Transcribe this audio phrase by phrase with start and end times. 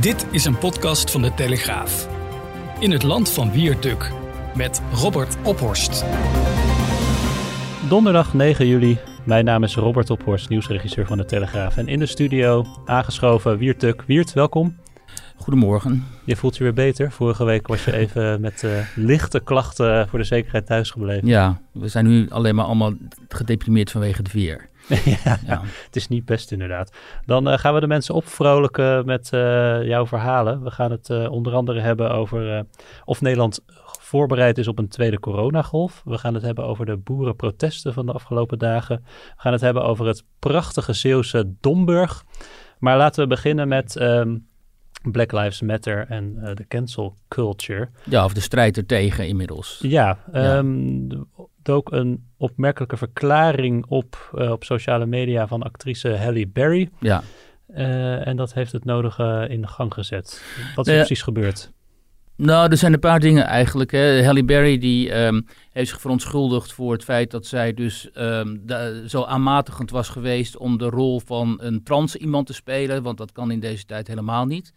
[0.00, 2.08] Dit is een podcast van de Telegraaf.
[2.80, 4.12] In het land van Wierduk
[4.56, 6.04] met Robert Ophorst.
[7.88, 8.98] Donderdag 9 juli.
[9.24, 11.76] Mijn naam is Robert Ophorst, nieuwsregisseur van de Telegraaf.
[11.76, 14.02] En in de studio aangeschoven Wiert Tuk.
[14.02, 14.76] Wiert, welkom.
[15.36, 16.04] Goedemorgen.
[16.24, 17.12] Je voelt je weer beter.
[17.12, 21.28] Vorige week was je even met uh, lichte klachten voor de zekerheid thuis gebleven.
[21.28, 22.92] Ja, we zijn nu alleen maar allemaal
[23.28, 24.68] gedeprimeerd vanwege het weer.
[25.24, 26.92] ja, ja, het is niet best inderdaad.
[27.26, 30.62] Dan uh, gaan we de mensen opvrolijken met uh, jouw verhalen.
[30.62, 32.64] We gaan het onder andere hebben over
[33.04, 33.60] of Nederland
[34.08, 36.02] voorbereid is op een tweede coronagolf.
[36.04, 39.02] We gaan het hebben over de boerenprotesten van de afgelopen dagen.
[39.04, 42.24] We gaan het hebben over het prachtige Zeeuwse Domburg.
[42.78, 44.47] Maar laten we beginnen met um,
[45.10, 47.88] Black Lives Matter en uh, de cancel culture.
[48.04, 49.78] Ja, of de strijd er tegen inmiddels.
[49.82, 51.72] Ja, um, ja.
[51.72, 56.90] ook een opmerkelijke verklaring op, uh, op sociale media van actrice Halle Berry.
[57.00, 57.22] Ja.
[57.68, 60.42] Uh, en dat heeft het nodige in gang gezet.
[60.74, 61.72] Wat is er precies gebeurd?
[62.38, 63.90] Nou, er zijn een paar dingen eigenlijk.
[63.90, 64.24] Hè.
[64.24, 69.22] Halle Berry die, um, heeft zich verontschuldigd voor het feit dat zij dus de, zo
[69.24, 73.02] aanmatigend was geweest om de rol van een trans iemand te spelen.
[73.02, 74.72] Want dat kan in deze tijd helemaal niet.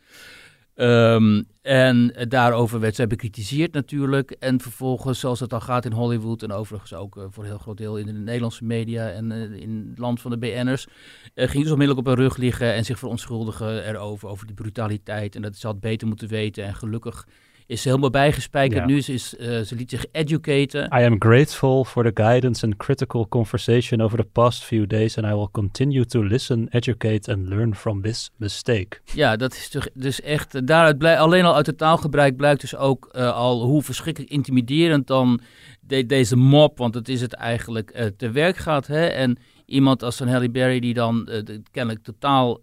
[0.75, 4.31] Um, en daarover werd zij bekritiseerd natuurlijk.
[4.31, 7.59] En vervolgens, zoals het dan gaat in Hollywood en overigens ook uh, voor een heel
[7.59, 10.87] groot deel in de Nederlandse media en uh, in het land van de BN'ers,
[11.35, 15.35] uh, ging ze onmiddellijk op haar rug liggen en zich verontschuldigen erover, over die brutaliteit.
[15.35, 16.63] En dat ze had beter moeten weten.
[16.63, 17.27] En gelukkig
[17.71, 18.79] is helemaal bijgespijkerd.
[18.79, 18.85] Ja.
[18.85, 20.83] Nu is, is uh, ze liet zich educaten.
[20.83, 25.27] I am grateful for the guidance and critical conversation over the past few days and
[25.27, 28.99] I will continue to listen, educate and learn from this mistake.
[29.13, 32.75] Ja, dat is toch dus echt, daaruit blij, alleen al uit het taalgebruik blijkt dus
[32.75, 35.39] ook uh, al hoe verschrikkelijk intimiderend dan
[35.79, 38.87] de, deze mop, want het is het eigenlijk, uh, te werk gaat.
[38.87, 39.05] Hè?
[39.05, 41.29] En iemand als een Halle Berry die dan
[41.71, 42.59] kennelijk totaal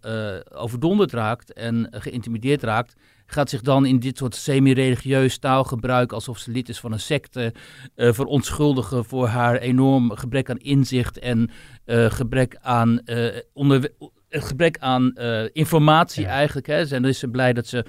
[0.53, 2.95] overdonderd raakt en geïntimideerd raakt
[3.31, 7.53] gaat zich dan in dit soort semi-religieus taalgebruik, alsof ze lid is van een secte,
[7.95, 11.49] uh, verontschuldigen voor haar enorm gebrek aan inzicht en
[11.85, 13.91] uh, gebrek aan, uh, onder,
[14.29, 15.13] gebrek aan
[15.53, 16.29] informatie ja.
[16.29, 16.67] eigenlijk.
[16.67, 16.79] Hè.
[16.79, 17.85] En dan is ze blij dat ze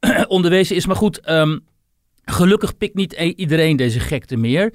[0.28, 0.86] onderwezen is.
[0.86, 1.64] Maar goed, um,
[2.24, 4.72] gelukkig pikt niet iedereen deze gekte meer.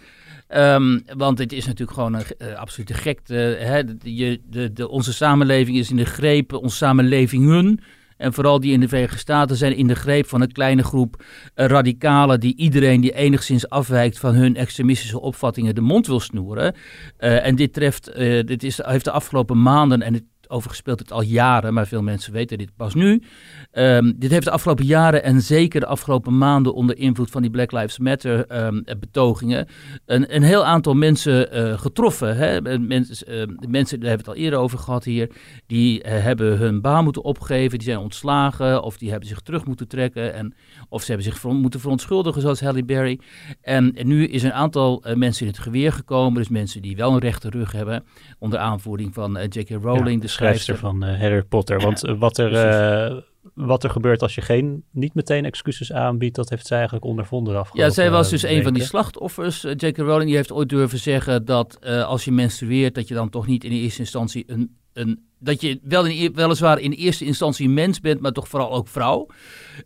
[0.56, 3.34] Um, want dit is natuurlijk gewoon een uh, absolute gekte.
[3.60, 3.84] Hè?
[3.84, 7.80] De, de, de, de, onze samenleving is in de greep, onze samenlevingen
[8.20, 11.24] en vooral die in de Verenigde Staten zijn in de greep van een kleine groep
[11.24, 16.76] uh, radicalen die iedereen die enigszins afwijkt van hun extremistische opvattingen de mond wil snoeren.
[17.20, 21.12] Uh, en dit treft, uh, dit is, heeft de afgelopen maanden, en overigens speelt het
[21.12, 23.24] al jaren, maar veel mensen weten dit pas nu.
[23.74, 27.52] Um, dit heeft de afgelopen jaren en zeker de afgelopen maanden onder invloed van die
[27.52, 29.68] Black Lives Matter um, betogingen
[30.06, 32.38] een, een heel aantal mensen uh, getroffen.
[32.38, 32.80] Hè?
[32.80, 35.30] Mens, uh, mensen, daar hebben we het al eerder over gehad hier,
[35.68, 39.66] die uh, hebben hun baan moeten opgeven, die zijn ontslagen of die hebben zich terug
[39.66, 40.54] moeten trekken en
[40.90, 43.20] of ze hebben zich ver moeten verontschuldigen zoals Halle Berry.
[43.62, 47.14] En, en nu is een aantal mensen in het geweer gekomen, dus mensen die wel
[47.14, 48.04] een rechte rug hebben,
[48.40, 49.70] onder aanvoering van J.K.
[49.70, 50.22] Rowling, ja.
[50.22, 51.82] de schrijfster van uh, Harry Potter.
[51.86, 53.22] Want uh, wat, er, uh,
[53.54, 57.58] wat er gebeurt als je geen, niet meteen excuses aanbiedt, dat heeft zij eigenlijk ondervonden
[57.58, 59.62] afgelopen Ja, zij was dus een van die slachtoffers.
[59.62, 59.98] J.K.
[59.98, 63.64] Rowling die heeft ooit durven zeggen dat als je menstrueert, dat je dan toch niet
[63.64, 68.20] in eerste instantie een, een dat je wel in, weliswaar in eerste instantie mens bent,
[68.22, 69.28] maar toch vooral ook vrouw.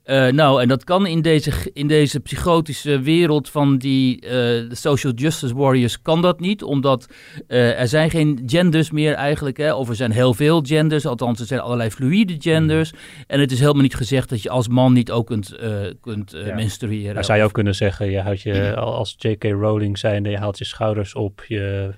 [0.06, 5.14] Uh, nou, en dat kan in deze, in deze psychotische wereld van die uh, social
[5.14, 7.08] justice warriors kan dat niet, omdat
[7.47, 11.40] uh, er zijn geen genders meer eigenlijk, hè, of er zijn heel veel genders, althans
[11.40, 12.91] er zijn allerlei fluïde genders.
[13.28, 15.56] En het is helemaal niet gezegd dat je als man niet ook kunt,
[16.02, 16.56] kunt ja.
[16.56, 17.14] menstrueren.
[17.14, 19.44] Maar zou je ook kunnen zeggen, je houdt je als J.K.
[19.44, 21.94] Rowling zijnde, je haalt je schouders op, je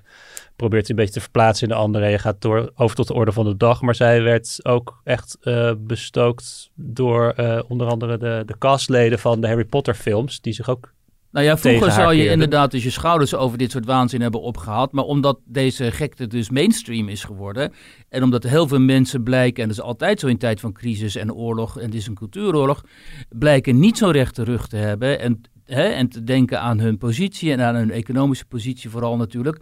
[0.56, 2.08] probeert een beetje te verplaatsen in de andere.
[2.08, 3.80] Je gaat door, over tot de orde van de dag.
[3.80, 9.40] Maar zij werd ook echt uh, bestookt door uh, onder andere de, de castleden van
[9.40, 10.40] de Harry Potter films.
[10.40, 10.94] Die zich ook
[11.36, 14.92] nou ja, vroeger zou je inderdaad dus je schouders over dit soort waanzin hebben opgehaald.
[14.92, 17.72] Maar omdat deze gekte dus mainstream is geworden.
[18.08, 21.16] En omdat heel veel mensen blijken, en dat is altijd zo in tijd van crisis
[21.16, 21.78] en oorlog.
[21.78, 22.84] En dit is een cultuuroorlog.
[23.28, 25.20] Blijken niet zo rechte rug te hebben.
[25.20, 29.60] En hè, en te denken aan hun positie en aan hun economische positie vooral natuurlijk.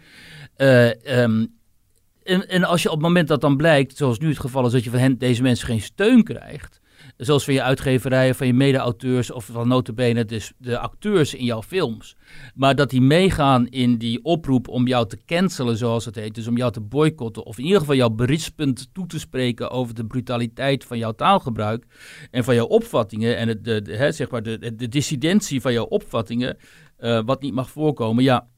[0.56, 1.52] Uh, um,
[2.22, 4.72] en, en, als je op het moment dat dan blijkt, zoals nu het geval is,
[4.72, 6.80] dat je van hen, deze mensen geen steun krijgt,
[7.16, 11.62] zoals van je uitgeverijen, van je mede-auteurs of van notabene dus de acteurs in jouw
[11.62, 12.16] films.
[12.54, 16.34] Maar dat die meegaan in die oproep om jou te cancelen, zoals het heet.
[16.34, 19.94] Dus om jou te boycotten of in ieder geval jouw berichtspunt toe te spreken over
[19.94, 21.84] de brutaliteit van jouw taalgebruik
[22.30, 25.84] en van jouw opvattingen en het, de, de, zeg maar de, de, dissidentie van jouw
[25.84, 26.56] opvattingen,
[27.00, 28.24] uh, wat niet mag voorkomen.
[28.24, 28.48] Ja,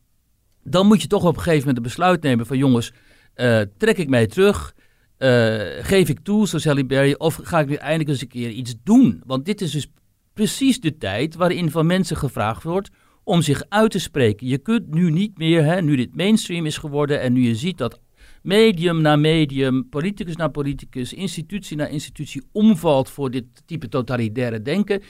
[0.62, 2.92] dan moet je toch op een gegeven moment een besluit nemen van jongens,
[3.36, 4.74] uh, trek ik mij terug
[5.18, 8.74] uh, geef ik toe, Halle Berry, of ga ik nu eindelijk eens een keer iets
[8.84, 9.22] doen?
[9.26, 9.86] Want dit is dus
[10.32, 12.90] precies de tijd waarin van mensen gevraagd wordt
[13.24, 14.46] om zich uit te spreken.
[14.46, 17.78] Je kunt nu niet meer, hè, nu dit mainstream is geworden en nu je ziet
[17.78, 18.00] dat
[18.42, 25.02] medium na medium, politicus na politicus, institutie na institutie omvalt voor dit type totalitaire denken.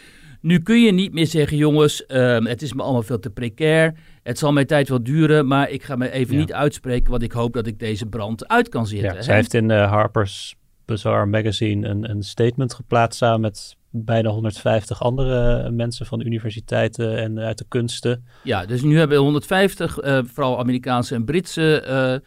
[0.46, 3.94] Nu kun je niet meer zeggen, jongens, uh, het is me allemaal veel te precair.
[4.22, 7.32] Het zal mijn tijd wel duren, maar ik ga me even niet uitspreken, want ik
[7.32, 9.14] hoop dat ik deze brand uit kan zitten.
[9.14, 10.54] Ja, zij heeft in uh, Harper's
[10.84, 17.38] Bazaar magazine een, een statement geplaatst samen met bijna 150 andere mensen van universiteiten en
[17.38, 18.24] uit de kunsten.
[18.42, 22.22] Ja, dus nu hebben we 150, uh, vooral Amerikaanse en Britse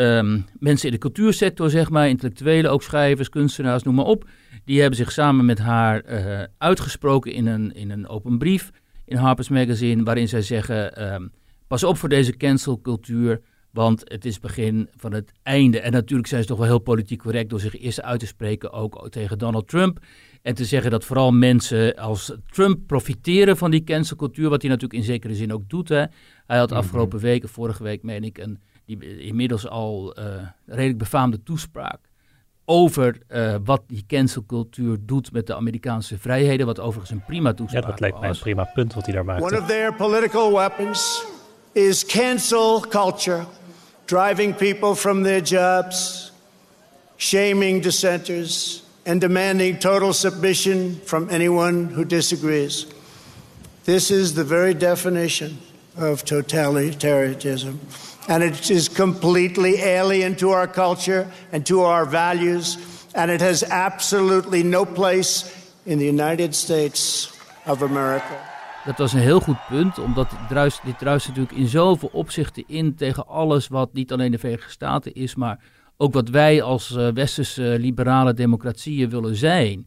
[0.00, 4.28] um, mensen in de cultuursector, zeg maar, intellectuelen, ook schrijvers, kunstenaars, noem maar op.
[4.64, 8.70] Die hebben zich samen met haar uh, uitgesproken in een, in een open brief
[9.04, 11.32] in Harper's Magazine, waarin zij zeggen: um,
[11.66, 15.80] pas op voor deze cancelcultuur, want het is begin van het einde.
[15.80, 18.72] En natuurlijk zijn ze toch wel heel politiek correct door zich eerst uit te spreken,
[18.72, 19.98] ook tegen Donald Trump.
[20.42, 25.00] En te zeggen dat vooral mensen als Trump profiteren van die cancelcultuur, wat hij natuurlijk
[25.00, 25.88] in zekere zin ook doet.
[25.88, 26.04] Hè.
[26.46, 26.78] Hij had mhm.
[26.78, 28.58] afgelopen weken, vorige week meen ik, een
[28.98, 30.24] die inmiddels al uh,
[30.66, 31.98] redelijk befaamde toespraak
[32.64, 37.82] over uh, wat die cancelcultuur doet met de Amerikaanse vrijheden, wat overigens een prima toespraak
[37.82, 39.42] Ja, dat lijkt mij een prima punt wat hij daar maakt.
[39.42, 41.24] One of their political weapons
[41.72, 43.44] is cancel culture,
[44.04, 46.32] driving people from their jobs,
[47.16, 52.86] shaming dissenters, and demanding total submission from anyone who disagrees.
[53.82, 55.58] This is the very definition
[56.02, 57.78] of totalitarianism.
[58.28, 62.78] And it is completely alien to our culture and to our values.
[63.14, 65.44] And it has absolutely no place
[65.82, 67.30] in the United States
[67.66, 68.48] of America.
[68.84, 70.48] Dat was een heel goed punt, omdat dit
[70.98, 75.34] druist, natuurlijk in zoveel opzichten in tegen alles wat niet alleen de Verenigde Staten is,
[75.34, 75.60] maar
[75.96, 79.86] ook wat wij als uh, westerse liberale democratieën willen zijn.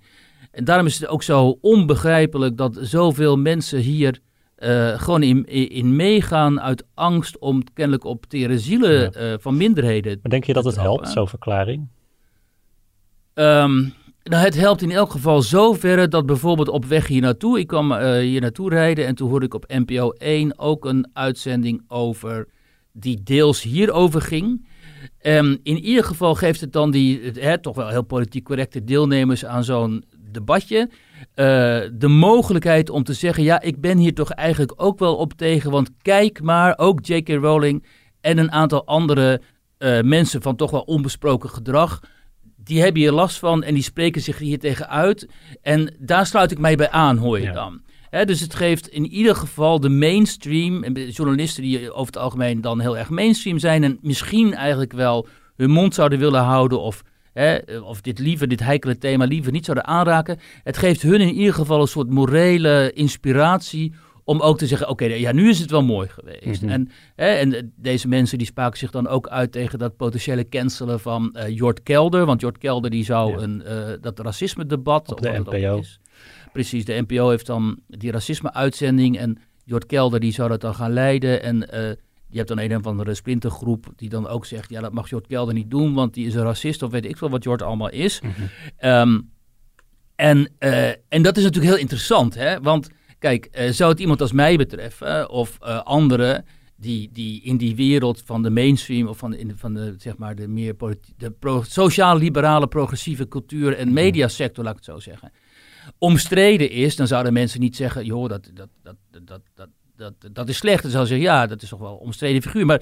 [0.51, 4.19] En daarom is het ook zo onbegrijpelijk dat zoveel mensen hier
[4.63, 10.19] uh, gewoon in, in meegaan uit angst om kennelijk op tere zielen uh, van minderheden.
[10.21, 11.87] Maar denk je dat het helpt, zo'n verklaring?
[13.33, 13.93] Um,
[14.23, 17.91] nou, het helpt in elk geval zover dat bijvoorbeeld op weg hier naartoe, ik kwam
[17.91, 22.47] uh, hier naartoe rijden en toen hoorde ik op NPO 1 ook een uitzending over
[22.91, 24.65] die deels hierover ging.
[25.21, 29.45] Um, in ieder geval geeft het dan die hè, toch wel heel politiek correcte deelnemers
[29.45, 30.89] aan zo'n debatje
[31.35, 31.45] uh,
[31.93, 35.71] de mogelijkheid om te zeggen: ja, ik ben hier toch eigenlijk ook wel op tegen.
[35.71, 37.29] Want kijk maar, ook J.K.
[37.29, 37.85] Rowling
[38.21, 39.41] en een aantal andere
[39.79, 41.99] uh, mensen van toch wel onbesproken gedrag.
[42.55, 45.27] Die hebben hier last van en die spreken zich hier tegen uit.
[45.61, 47.53] En daar sluit ik mij bij aan, hoor je ja.
[47.53, 47.81] dan.
[48.09, 52.61] He, dus het geeft in ieder geval de mainstream, en journalisten die over het algemeen
[52.61, 57.03] dan heel erg mainstream zijn en misschien eigenlijk wel hun mond zouden willen houden of
[57.33, 60.39] hè, of dit liever, dit heikele thema liever niet zouden aanraken.
[60.63, 65.03] Het geeft hun in ieder geval een soort morele inspiratie om ook te zeggen, oké,
[65.03, 66.61] okay, ja, nu is het wel mooi geweest.
[66.61, 66.69] Mm -hmm.
[66.69, 70.99] en, hè, en deze mensen die spraken zich dan ook uit tegen dat potentiële cancelen
[70.99, 72.25] van uh, Jort Kelder.
[72.25, 73.37] Want Jort Kelder die zou ja.
[73.37, 75.11] een, uh, dat racisme-debat...
[75.11, 75.81] Op de NPO.
[76.53, 80.93] Precies, de NPO heeft dan die racisme-uitzending en Jort Kelder die zou dat dan gaan
[80.93, 81.43] leiden.
[81.43, 81.91] En uh,
[82.33, 84.69] je hebt dan een of andere splintergroep die dan ook zegt...
[84.69, 86.81] ja, dat mag Jort Kelder niet doen, want die is een racist...
[86.81, 88.21] of weet ik veel wat Jort allemaal is.
[88.21, 88.89] Mm -hmm.
[88.89, 89.31] um,
[90.15, 92.61] en, uh, en dat is natuurlijk heel interessant, hè?
[92.61, 95.29] Want kijk, uh, zou het iemand als mij betreffen...
[95.29, 99.07] of uh, anderen die, die in die wereld van de mainstream...
[99.07, 100.75] of van de, in, van de, zeg maar, de meer
[101.17, 103.77] de pro, sociaal-liberale progressieve cultuur...
[103.77, 105.31] en mediasector, laat ik het zo zeggen...
[105.97, 108.05] omstreden is, dan zouden mensen niet zeggen...
[108.05, 110.81] joh, dat, dat, dat, dat, dat dat, dat is slecht.
[110.81, 112.65] Dan zou zeggen, ja, dat is toch wel een omstreden figuur.
[112.65, 112.81] Maar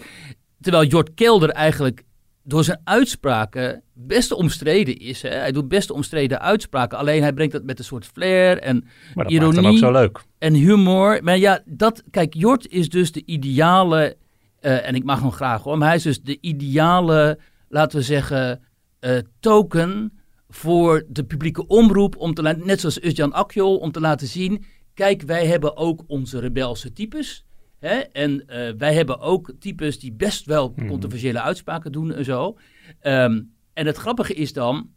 [0.62, 2.04] terwijl Jort Kelder eigenlijk
[2.44, 5.22] door zijn uitspraken best omstreden is.
[5.22, 5.30] Hè?
[5.30, 6.98] Hij doet best omstreden uitspraken.
[6.98, 8.84] Alleen hij brengt dat met een soort flair en
[9.16, 9.68] maar dat ironie.
[9.68, 10.22] ook zo leuk.
[10.38, 11.20] En humor.
[11.24, 14.18] Maar ja, dat, kijk, Jort is dus de ideale,
[14.62, 17.40] uh, en ik mag hem graag hoor, maar hij is dus de ideale,
[17.70, 18.62] laten we zeggen,
[19.00, 22.18] uh, token voor de publieke omroep.
[22.18, 24.66] Om te, net zoals Özcan Akjol, om te laten zien
[25.02, 27.46] kijk, wij hebben ook onze rebelse types.
[27.80, 27.96] Hè?
[27.96, 30.88] En eh, wij hebben ook types die best wel Mhm.
[30.88, 32.58] controversiële uitspraken doen en zo.
[33.00, 33.42] Ehm,
[33.74, 34.90] en het grappige is dan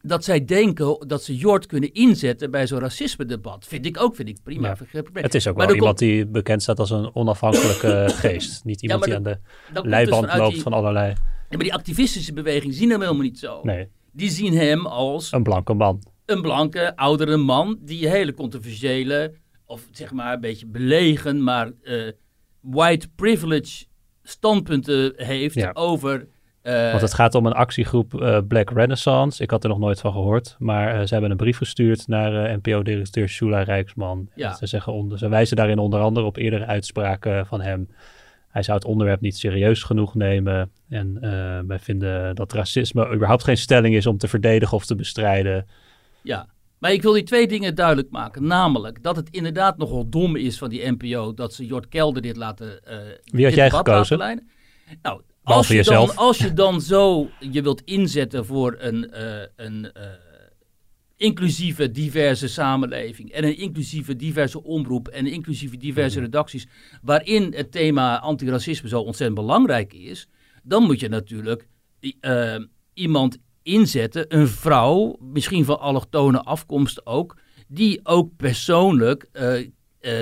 [0.00, 3.64] dat zij denken dat ze Jort kunnen inzetten bij zo'n racisme-debat.
[3.66, 4.76] Vind ik ook, vind ik prima.
[4.92, 5.02] Ja.
[5.12, 8.64] Het is ook Maar wel iemand die bekend staat als een onafhankelijke geest.
[8.64, 9.38] Niet iemand die aan de
[9.72, 11.08] dus leiband loopt die- van allerlei...
[11.08, 11.16] Ja,
[11.56, 13.60] maar die activistische beweging zien hem helemaal niet zo.
[13.62, 16.02] Nee, Die zien hem als een blanke man.
[16.26, 19.32] Een blanke, oudere man die hele controversiële,
[19.66, 22.02] of zeg maar een beetje belegen, maar eh,
[22.60, 23.84] white privilege
[24.22, 25.70] standpunten heeft Ja.
[25.74, 26.26] over.
[26.62, 29.42] eh, Want het gaat om een actiegroep eh, Black Renaissance.
[29.42, 30.56] Ik had er nog nooit van gehoord.
[30.58, 34.28] Maar ze hebben een brief gestuurd naar NPO-directeur Shula Rijksman.
[34.34, 34.54] Ja.
[34.54, 37.88] Ze, zeggen onder, ze wijzen daarin onder andere op eerdere uitspraken van hem.
[38.48, 40.70] Hij zou het onderwerp niet serieus genoeg nemen.
[40.88, 41.18] En
[41.66, 45.66] wij vinden dat racisme überhaupt geen stelling is om te verdedigen of te bestrijden.
[46.26, 48.46] Ja, maar ik wil die twee dingen duidelijk maken.
[48.46, 52.36] Namelijk dat het inderdaad nogal dom is van die NPO dat ze Jort Kelder dit
[52.36, 52.84] laten.
[52.84, 53.92] eh Wie had jij gekozen?
[53.96, 54.48] laten leiden.
[55.02, 59.92] Nou, als je, dan, als je dan zo je wilt inzetten voor een, eh, een
[59.92, 60.02] eh,
[61.16, 66.24] inclusieve, diverse samenleving en een inclusieve, diverse omroep en inclusieve, diverse Mhm.
[66.24, 66.66] redacties,
[67.02, 70.28] waarin het thema antiracisme zo ontzettend belangrijk is,
[70.62, 71.68] dan moet je natuurlijk
[72.94, 77.36] iemand inzetten, een vrouw, misschien van allochtone afkomst ook,
[77.68, 79.66] die ook persoonlijk eh, eh,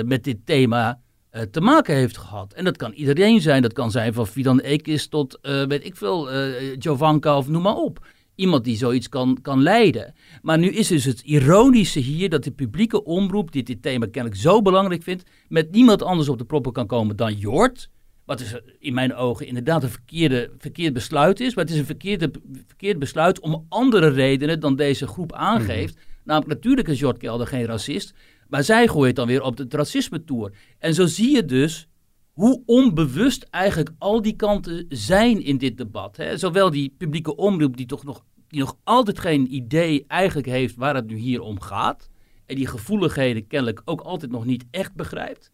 [0.05, 2.53] met dit thema eh, te maken heeft gehad.
[2.53, 3.61] En dat kan iedereen zijn.
[3.61, 6.29] Dat kan zijn van Fidan Ekis tot, weet ik veel,
[6.77, 8.05] Jovanka of noem maar op.
[8.35, 10.13] Iemand die zoiets kan, kan leiden.
[10.41, 14.41] Maar nu is dus het ironische hier dat de publieke omroep, die dit thema kennelijk
[14.41, 17.89] zo belangrijk vindt, met niemand anders op de proppen kan komen dan Jort.
[18.25, 21.55] Wat dus in mijn ogen inderdaad een verkeerde, verkeerd besluit is.
[21.55, 22.31] Maar het is een verkeerde,
[22.67, 25.97] verkeerd besluit om andere redenen dan deze groep aangeeft.
[26.23, 28.13] Namelijk, natuurlijk is Jort Kelder geen racist.
[28.47, 30.53] Maar zij gooien het dan weer op de racisme-tour.
[30.79, 31.87] En zo zie je dus
[32.31, 36.17] hoe onbewust eigenlijk al die kanten zijn in dit debat.
[36.17, 36.37] Hè?
[36.37, 40.95] Zowel die publieke omroep die toch nog, die nog altijd geen idee eigenlijk heeft waar
[40.95, 42.09] het nu hier om gaat.
[42.45, 45.51] En die gevoeligheden kennelijk ook altijd nog niet echt begrijpt.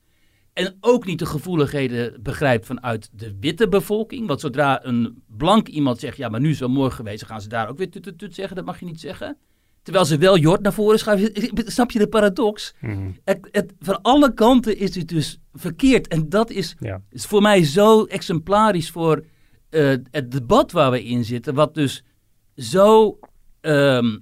[0.54, 4.28] En ook niet de gevoeligheden begrijpt vanuit de witte bevolking.
[4.28, 7.42] Want zodra een blank iemand zegt, ja, maar nu is het wel mooi geweest, gaan
[7.42, 8.56] ze daar ook weer tut, zeggen.
[8.56, 9.38] Dat mag je niet zeggen.
[9.84, 11.32] Terwijl ze wel Jort naar voren schuiven.
[11.72, 12.74] Snap je de paradox?
[13.24, 16.08] Het, het, van alle kanten is het dus verkeerd.
[16.08, 17.02] En dat is, Ja.
[17.10, 19.26] is voor mij zo exemplarisch voor
[19.70, 21.54] eh, het debat waar we in zitten.
[21.54, 22.04] Wat dus
[22.56, 23.20] zo,
[23.62, 24.18] ehm,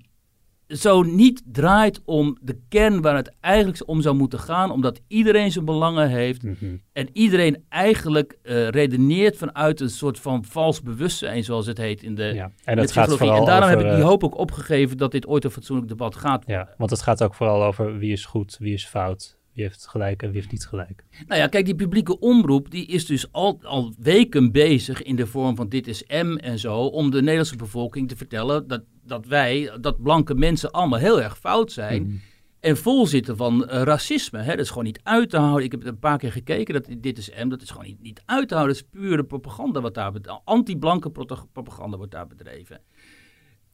[0.69, 4.71] zo niet draait om de kern waar het eigenlijk om zou moeten gaan.
[4.71, 6.43] Omdat iedereen zijn belangen heeft.
[6.43, 6.77] Mhm.
[6.93, 12.15] En iedereen eigenlijk eh, redeneert vanuit een soort van vals bewustzijn, zoals het heet in
[12.15, 12.51] de, Ja.
[12.63, 13.17] En gaat psychologie.
[13.17, 15.51] vooral En daarom over, heb ik die eh, hoop ook opgegeven dat dit ooit een
[15.51, 16.65] fatsoenlijk debat gaat worden.
[16.65, 19.87] Ja, want het gaat ook vooral over wie is goed, wie is fout, wie heeft
[19.87, 21.03] gelijk en wie heeft niet gelijk.
[21.27, 25.27] Nou ja, kijk, die publieke omroep die is dus al, al weken bezig in de
[25.27, 29.25] vorm van dit is M en zo, om de Nederlandse bevolking te vertellen dat, dat
[29.25, 32.03] wij, dat blanke mensen allemaal heel erg fout zijn.
[32.03, 32.15] Mhm.
[32.59, 34.39] En vol zitten van eh, racisme.
[34.39, 34.49] Hè?
[34.49, 35.65] Dat is gewoon niet uit te houden.
[35.65, 36.73] Ik heb het een paar keer gekeken.
[36.73, 37.49] Dat, dit is M.
[37.49, 38.75] Dat is gewoon niet, niet uit te houden.
[38.75, 40.11] Dat is pure propaganda wat daar.
[40.43, 41.11] Anti-blanke
[41.51, 42.81] propaganda wordt daar bedreven.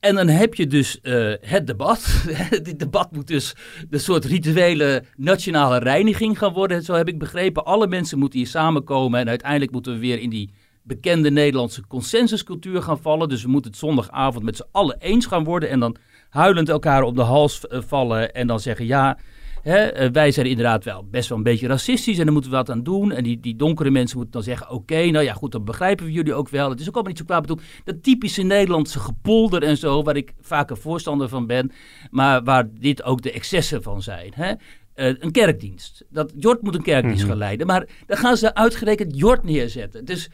[0.05, 2.25] En dan heb je dus eh, het debat.
[2.63, 3.55] Dit debat moet dus
[3.89, 6.83] de soort rituele nationale reiniging gaan worden.
[6.83, 7.65] Zo heb ik begrepen.
[7.65, 9.19] Alle mensen moeten hier samenkomen.
[9.19, 10.49] En uiteindelijk moeten we weer in die
[10.83, 13.29] bekende Nederlandse consensuscultuur gaan vallen.
[13.29, 15.69] Dus we moeten het zondagavond met z'n allen eens gaan worden.
[15.69, 15.95] En dan
[16.29, 18.33] huilend elkaar op de hals eh, vallen.
[18.33, 19.17] En dan zeggen ja.
[19.65, 22.57] Hè, eh, wij zijn inderdaad wel best wel een beetje racistisch en daar moeten we
[22.57, 23.11] wat aan doen.
[23.11, 26.11] En die, die donkere mensen moeten dan zeggen: Oké, nou ja, goed, dan begrijpen we
[26.11, 26.69] jullie ook wel.
[26.69, 27.61] Het is ook allemaal niet zo kwaad bedoeld.
[27.83, 31.71] Dat typische Nederlandse gepolder en zo, waar ik vaak een voorstander van ben,
[32.11, 34.31] maar waar dit ook de excessen van zijn.
[34.35, 34.53] Hè?
[34.93, 36.05] Eh, een kerkdienst.
[36.09, 37.29] Dat Jort moet een kerkdienst Mhm.
[37.29, 40.05] gaan leiden, maar dan gaan ze uitgerekend Jort neerzetten.
[40.05, 40.29] Dus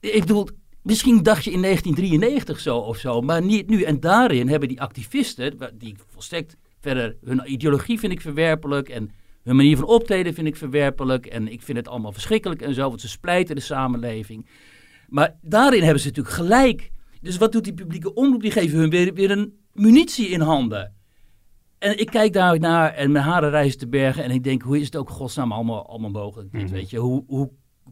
[0.00, 0.48] ik bedoel,
[0.82, 3.82] misschien dacht je in 1993 zo of zo, maar niet nu.
[3.82, 9.10] En daarin hebben die activisten, die volstrekt verder, hun ideologie vind ik verwerpelijk en
[9.42, 12.88] hun manier van optreden vind ik verwerpelijk en ik vind het allemaal verschrikkelijk en zo,
[12.88, 14.48] want ze splijten de samenleving.
[15.08, 16.90] Maar daarin hebben ze natuurlijk gelijk.
[17.20, 18.42] Dus wat doet die publieke omroep?
[18.42, 20.94] Die geven hun weer, weer een munitie in handen.
[21.78, 24.78] En ik kijk daar naar en mijn haren rijzen te bergen en ik denk, hoe
[24.78, 26.52] is het ook godsnaam allemaal, allemaal mogelijk?
[26.52, 26.72] dit, Mhm.
[26.72, 27.50] Weet je, hoe, hoe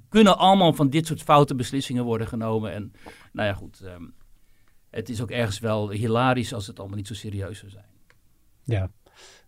[0.08, 2.72] kunnen allemaal van dit soort foute beslissingen worden genomen?
[2.72, 2.92] En
[3.32, 4.04] nou ja, goed, ehm,
[4.90, 7.93] het is ook ergens wel hilarisch als het allemaal niet zo serieus zou zijn.
[8.64, 8.90] Ja.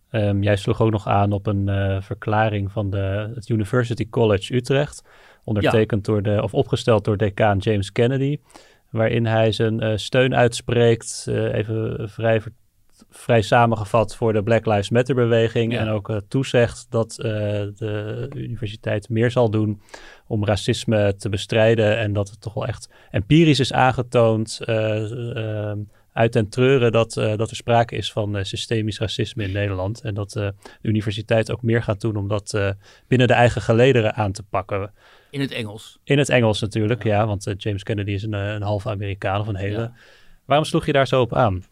[0.09, 4.55] Ehm, jij sloeg ook nog aan op een eh, verklaring van de, het University College
[4.55, 5.03] Utrecht,
[5.43, 8.37] ondertekend door de, of opgesteld door decaan James Kennedy,
[8.89, 12.41] waarin hij zijn eh, steun uitspreekt, eh, even vrij
[13.09, 15.77] vrij samengevat voor de Black Lives Matter beweging.
[15.77, 19.81] En ook toezegt dat de universiteit meer zal doen
[20.27, 21.97] om racisme te bestrijden.
[21.97, 24.59] En dat het toch wel echt empirisch is aangetoond
[26.17, 30.01] uit en treuren dat, dat er sprake is van systemisch racisme in Nederland.
[30.01, 32.59] En dat de universiteit ook meer gaat doen om dat
[33.07, 34.93] binnen de eigen gelederen aan te pakken.
[35.29, 35.99] In het Engels.
[36.03, 37.27] In het Engels natuurlijk, ja.
[37.27, 39.91] want James Kennedy is een, een halve Amerikaan of een hele.
[40.45, 41.63] Waarom sloeg je daar zo op aan?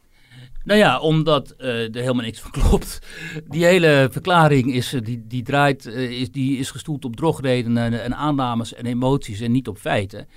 [0.66, 3.00] Nou ja, omdat uh, er helemaal niks van klopt.
[3.48, 8.02] Die hele verklaring is, eh, die, die draait, uh, is, die is gestoeld op drogredenen
[8.02, 10.28] en, aannames en emoties en niet op feiten.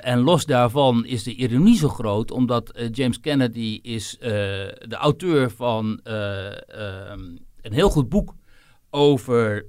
[0.00, 6.00] En los daarvan is de ironie zo groot, omdat James Kennedy is de auteur van
[6.02, 7.20] ehm,
[7.62, 8.34] een heel goed boek
[8.90, 9.66] over,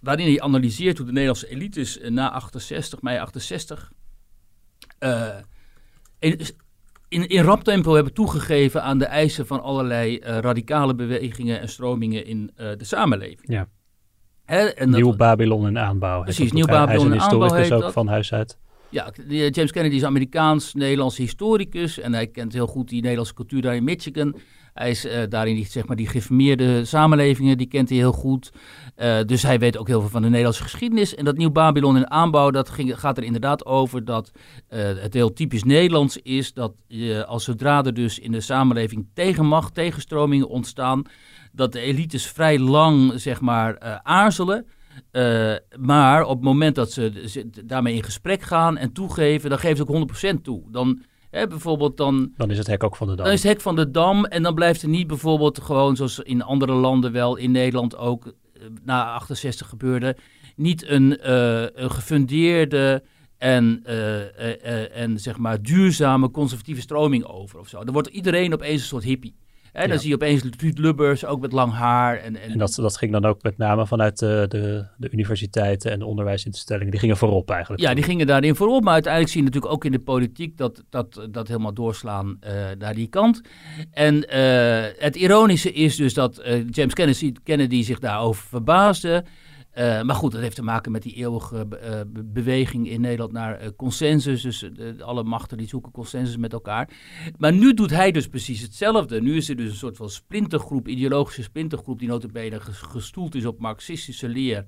[0.00, 3.92] waarin hij analyseert hoe de Nederlandse elites na 68, mei 68,
[7.08, 11.68] in, in rap tempo hebben toegegeven aan de eisen van allerlei uh, radicale bewegingen en
[11.68, 13.52] stromingen in uh, de samenleving.
[13.52, 13.68] Ja.
[14.44, 16.22] Hè, en Nieuw Babylon in aanbouw.
[16.22, 17.92] Precies, Nieuw Babylon in aanbouw heet ook dat.
[17.92, 18.58] van huis uit.
[18.88, 23.76] Ja, James Kennedy is Amerikaans-Nederlandse historicus en hij kent heel goed die Nederlandse cultuur daar
[23.76, 24.36] in Michigan.
[24.74, 28.52] Hij is uh, daarin die, zeg maar, die geformeerde samenlevingen, die kent hij heel goed.
[28.96, 31.14] Uh, dus hij weet ook heel veel van de Nederlandse geschiedenis.
[31.14, 35.14] En dat nieuw Babylon in aanbouw, dat ging, gaat er inderdaad over dat uh, het
[35.14, 36.72] heel typisch Nederlands is dat
[37.26, 41.02] als zodra er dus in de samenleving tegenmacht, tegenstromingen ontstaan,
[41.52, 44.66] dat de elites vrij lang, zeg maar, aarzelen.
[45.12, 49.58] Uh, maar op het moment dat ze, ze, daarmee in gesprek gaan en toegeven, dan
[49.58, 50.62] geven ze ook 100% toe.
[50.70, 52.32] Dan bijvoorbeeld dan...
[52.36, 53.24] Dan is het hek ook van de dam.
[53.24, 56.18] Dan is het hek van de dam en dan blijft er niet bijvoorbeeld gewoon zoals
[56.18, 58.32] in andere landen wel, in Nederland ook, eh,
[58.82, 60.16] na 68 gebeurde,
[60.56, 63.02] niet een, uh, een gefundeerde
[63.38, 67.84] en, uh, en zeg maar duurzame conservatieve stroming over of zo.
[67.84, 69.34] Dan wordt iedereen opeens een soort hippie.
[69.76, 72.18] En dan zie je opeens Ruud Lubbers, ook met lang haar.
[72.18, 72.50] En, en...
[72.50, 76.04] en dat, dat ging dan ook met name vanuit de, de, de universiteiten en de
[76.04, 76.90] onderwijsinstellingen.
[76.90, 77.82] Die gingen voorop eigenlijk.
[77.82, 78.82] Ja, die gingen daarin voorop.
[78.82, 82.52] Maar uiteindelijk zie je natuurlijk ook in de politiek dat dat, dat helemaal doorslaan uh,
[82.78, 83.40] naar die kant.
[83.90, 89.24] En uh, het ironische is dus dat uh, James Kennedy, Kennedy zich daarover verbaasde.
[89.78, 93.62] Uh, maar goed, dat heeft te maken met die eeuwige uh, beweging in Nederland naar
[93.62, 94.42] uh, consensus.
[94.42, 96.88] Dus alle machten die zoeken consensus met elkaar.
[97.38, 99.20] Maar nu doet hij dus precies hetzelfde.
[99.20, 103.58] Nu is er dus een soort van splintergroep, ideologische splintergroep, die notabene gestoeld is op
[103.58, 104.64] marxistische leer.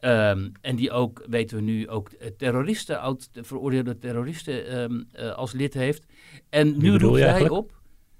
[0.00, 5.74] Um, en die ook, weten we nu, ook terroristen, oud veroordeelde terroristen um, als lid
[5.74, 6.06] heeft.
[6.50, 7.75] En nu roept hij op.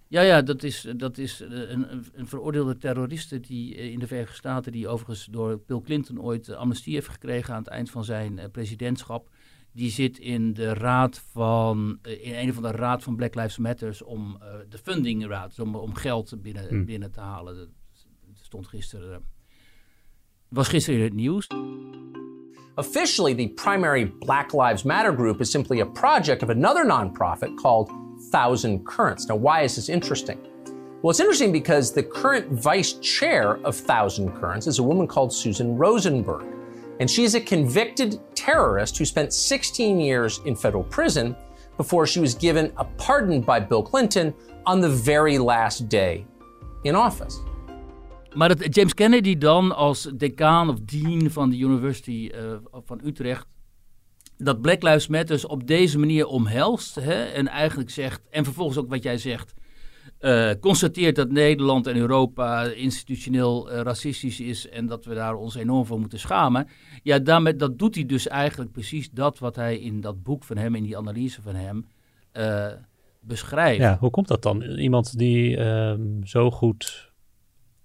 [0.08, 4.06] Ja, ja, dat is, dat is eh, een, een veroordeelde terroriste die eh, in de
[4.06, 8.04] Verenigde Staten, die overigens door Bill Clinton ooit amnestie heeft gekregen aan het eind van
[8.04, 9.30] zijn presidentschap.
[9.72, 14.02] Die zit in de raad van, in een van de raad van Black Lives Matters
[14.02, 16.84] om uh, de funding raad, om, om geld binnen, hmm.
[16.84, 17.56] binnen te halen.
[17.56, 17.68] Dat
[18.42, 19.24] stond gisteren,
[20.48, 21.46] was gisteren in het nieuws.
[22.74, 28.05] Officially, the primary Black Lives Matter group is simply a project of another nonprofit called
[28.36, 29.28] Thousand Currents.
[29.30, 30.38] Now, why is this interesting?
[31.00, 35.32] Well, it's interesting because the current vice chair of Thousand Currents is a woman called
[35.32, 36.44] Susan Rosenberg.
[37.00, 41.34] And she's a convicted terrorist who spent 16 years in federal prison
[41.78, 44.34] before she was given a pardon by Bill Clinton
[44.66, 46.26] on the very last day
[46.84, 47.40] in office.
[48.34, 53.46] Maar dat James Kennedy dan als decaan of dean van de University uh, van Utrecht
[54.38, 58.88] dat Black Lives Matter op deze manier omhelst hè, en eigenlijk zegt, en vervolgens ook
[58.88, 59.54] wat jij zegt,
[60.20, 65.54] uh, constateert dat Nederland en Europa institutioneel uh, racistisch is en dat we daar ons
[65.54, 66.68] enorm voor moeten schamen.
[67.02, 70.56] Ja, daarmee, dat doet hij dus eigenlijk precies dat wat hij in dat boek van
[70.56, 71.86] hem, in die analyse van hem,
[72.32, 72.66] uh,
[73.20, 73.80] beschrijft.
[73.80, 74.62] Ja, hoe komt dat dan?
[74.62, 77.05] Iemand die ehm, zo goed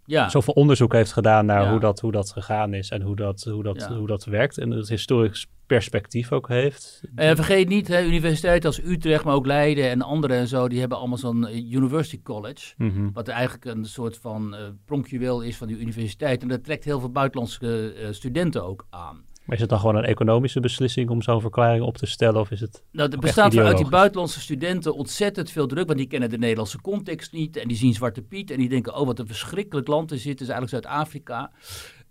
[0.05, 0.29] ja.
[0.29, 3.63] zoveel onderzoek heeft gedaan naar hoe, dat, hoe dat gegaan is en hoe dat, hoe
[3.63, 4.57] dat, hoe dat werkt.
[4.57, 7.01] En het historisch perspectief ook heeft.
[7.15, 10.79] Uh, vergeet niet, hè, universiteiten als Utrecht, maar ook Leiden en andere en zo, die
[10.79, 12.73] hebben allemaal zo'n eh, University College.
[12.77, 16.41] Mm Wat eigenlijk een soort van uh, pronkjuweel is van die universiteit.
[16.41, 19.23] En dat trekt heel veel buitenlandse uh, studenten ook aan.
[19.45, 22.39] Maar is het dan gewoon een economische beslissing om zo'n verklaring op te stellen?
[22.39, 26.07] Of is het nou, er bestaat vanuit die buitenlandse studenten ontzettend veel druk, want die
[26.07, 27.57] kennen de Nederlandse context niet.
[27.57, 30.41] En die zien Zwarte Piet en die denken, oh wat een verschrikkelijk land er zit,
[30.41, 31.51] is eigenlijk Zuid-Afrika.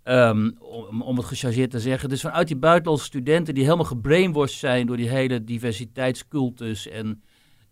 [0.03, 2.09] Um, om, om, het gechargeerd te zeggen.
[2.09, 7.23] Dus vanuit die buitenlandse studenten die helemaal gebrainwashed zijn door die hele diversiteitscultus en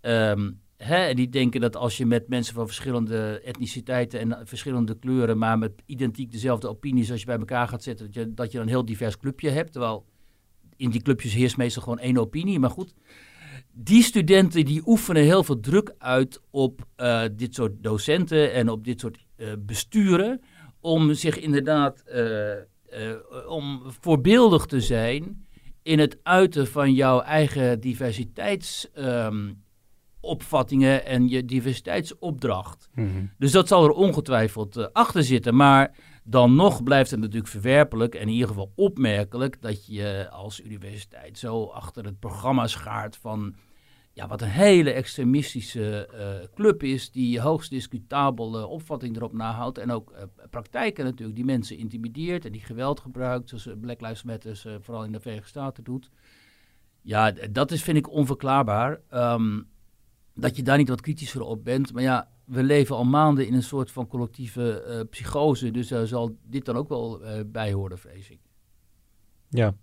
[0.02, 5.00] um, Hè, en die denken dat als je met mensen van verschillende etniciteiten en verschillende
[5.00, 8.52] kleuren, maar met identiek dezelfde opinies, als je bij elkaar gaat zetten, dat je, dat
[8.52, 9.72] je een heel divers clubje hebt.
[9.72, 10.06] Terwijl
[10.76, 12.60] in die clubjes heerst meestal gewoon één opinie.
[12.60, 12.94] Maar goed,
[13.72, 18.84] die studenten die oefenen heel veel druk uit op uh, dit soort docenten en op
[18.84, 20.42] dit soort uh, besturen.
[20.80, 22.54] Om zich inderdaad uh,
[23.48, 25.48] om voorbeeldig te zijn
[25.84, 29.68] in het uiten van jouw eigen diversiteitsopvattingen um,
[31.04, 32.90] en je diversiteitsopdracht.
[32.94, 33.26] Mhm.
[33.38, 35.56] Dus dat zal er ongetwijfeld achter zitten.
[35.56, 40.62] Maar dan nog blijft het natuurlijk verwerpelijk en in ieder geval opmerkelijk dat je als
[40.62, 43.56] universiteit zo achter het programma schaart van
[44.14, 49.78] ja, wat een hele extremistische uh, club is, die hoogst discutabele opvatting erop nahoudt.
[49.78, 50.18] En ook uh,
[50.50, 55.04] praktijken natuurlijk, die mensen intimideert en die geweld gebruikt, zoals Black Lives Matter uh, vooral
[55.04, 56.10] in de Verenigde Staten doet.
[57.02, 59.02] Ja, dat is, vind ik onverklaarbaar.
[59.14, 59.68] Um,
[60.40, 61.94] dat je daar niet wat kritischer op bent.
[61.94, 66.38] Maar ja, we leven al maanden in een soort van collectieve psychose, dus daar zal
[66.44, 68.40] dit dan ook wel bij horen, vrees ik.
[69.50, 69.76] Ja,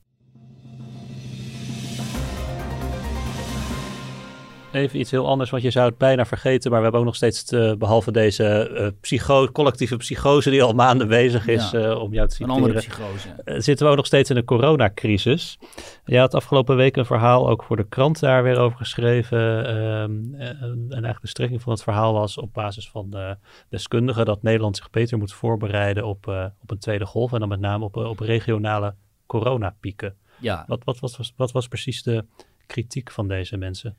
[4.76, 6.70] even iets heel anders, want je zou het bijna vergeten.
[6.70, 10.72] Maar we hebben ook nog steeds, te, behalve deze uh, psycho, collectieve psychose die al
[10.72, 12.56] maanden bezig is, ja, uh, om jou te citeren.
[12.56, 13.28] Een andere psychose.
[13.44, 15.58] Uh, zitten we ook nog steeds in een coronacrisis.
[16.04, 19.38] Je had afgelopen week een verhaal ook voor de krant daar weer over geschreven.
[19.76, 23.36] Um, en eigenlijk de strekking van het verhaal was op basis van de
[23.68, 26.26] deskundigen dat Nederland zich beter moet voorbereiden op,
[26.62, 27.32] op een tweede golf.
[27.32, 28.94] En dan met name op, op regionale
[29.26, 30.14] coronapieken.
[30.38, 30.64] Ja.
[30.66, 32.24] Wat, wat, was, wat was precies de
[32.66, 33.96] kritiek van deze mensen?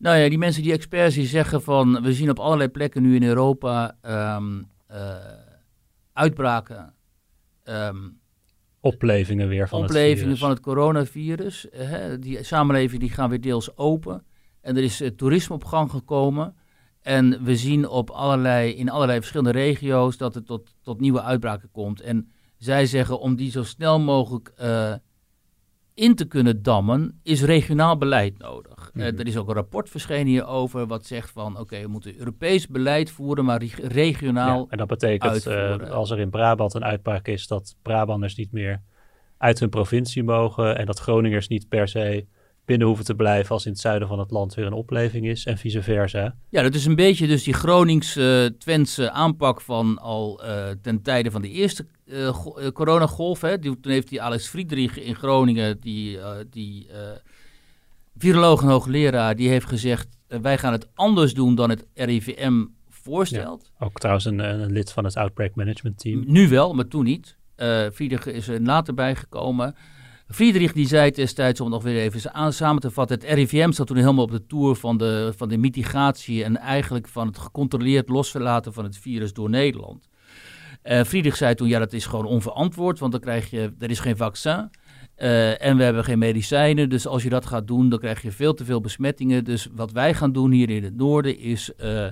[0.00, 2.02] Nou ja, die mensen, die experts, die zeggen van...
[2.02, 3.96] we zien op allerlei plekken nu in Europa
[4.36, 5.14] um, uh,
[6.12, 6.94] uitbraken...
[7.64, 8.18] Um,
[8.80, 10.38] oplevingen weer van oplevingen het virus.
[10.38, 11.66] van het coronavirus.
[11.70, 14.24] Hè, die samenlevingen die gaan weer deels open.
[14.60, 16.54] En er is uh, toerisme op gang gekomen.
[17.00, 21.70] En we zien op allerlei, in allerlei verschillende regio's dat het tot, tot nieuwe uitbraken
[21.70, 22.00] komt.
[22.00, 24.94] En zij zeggen om die zo snel mogelijk uh,
[26.00, 28.90] in te kunnen dammen, is regionaal beleid nodig.
[28.92, 29.12] Mm -hmm.
[29.12, 32.18] uh, er is ook een rapport verschenen hierover wat zegt van oké, okay, we moeten
[32.18, 36.84] Europees beleid voeren, maar regionaal ja, En dat betekent uh, als er in Brabant een
[36.84, 38.82] uitbraak is dat Brabanders niet meer
[39.36, 42.26] uit hun provincie mogen en dat Groningers niet per se
[42.70, 45.44] binnen hoeven te blijven als in het zuiden van het land weer een opleving is
[45.46, 46.34] en vice versa.
[46.48, 51.30] Ja, dat is een beetje dus die Gronings-Twentse uh, aanpak van al uh, ten tijde
[51.30, 52.36] van de eerste uh,
[52.72, 53.40] coronagolf.
[53.40, 53.58] Hè.
[53.58, 56.18] Die, toen heeft die Alex Friedrich in Groningen, die,
[56.50, 56.88] die
[58.18, 63.70] viroloog en hoogleraar, die heeft gezegd wij gaan het anders doen dan het RIVM voorstelt.
[63.78, 66.24] Ja, ook trouwens een, een, lid van het Outbreak Management Team.
[66.26, 67.36] Nu wel, maar toen niet.
[67.92, 69.74] Friedrich is er later bijgekomen.
[70.30, 73.86] Friedrich die zei destijds, om nog weer even aan, samen te vatten, het RIVM zat
[73.86, 78.08] toen helemaal op de tour van de, van de mitigatie en eigenlijk van het gecontroleerd
[78.08, 80.08] losverlaten van het virus door Nederland.
[80.84, 84.00] Uh, Friedrich zei toen, ja dat is gewoon onverantwoord, want dan krijg je, er is
[84.00, 84.70] geen vaccin
[85.16, 88.32] uh, en we hebben geen medicijnen, dus als je dat gaat doen, dan krijg je
[88.32, 89.44] veel te veel besmettingen.
[89.44, 92.06] Dus wat wij gaan doen hier in het noorden is uh,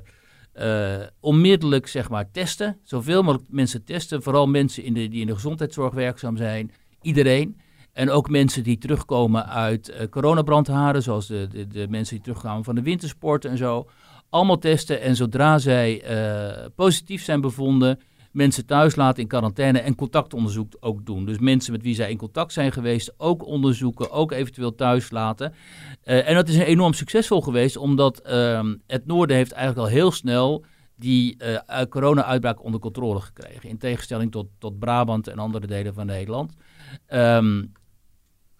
[1.20, 5.34] onmiddellijk zeg maar testen, zoveel mogelijk mensen testen, vooral mensen in de, die in de
[5.34, 6.70] gezondheidszorg werkzaam zijn,
[7.02, 7.56] iedereen.
[7.98, 12.64] En ook mensen die terugkomen uit uh, coronabrandharen, zoals de, de, de, mensen die terugkwamen
[12.64, 13.88] van de wintersport en zo.
[14.30, 18.00] Allemaal testen en zodra zij uh, positief zijn bevonden,
[18.32, 21.24] mensen thuis laten in quarantaine en contactonderzoek ook doen.
[21.24, 25.52] Dus mensen met wie zij in contact zijn geweest ook onderzoeken, ook eventueel thuis laten.
[26.04, 30.10] Uh, en dat is enorm succesvol geweest, omdat uh, het noorden heeft eigenlijk al heel
[30.10, 30.64] snel
[30.96, 31.36] die
[31.88, 33.68] corona-uitbraak onder controle gekregen.
[33.68, 36.52] In tegenstelling tot, tot Brabant en andere delen van Nederland.
[37.08, 37.72] Um,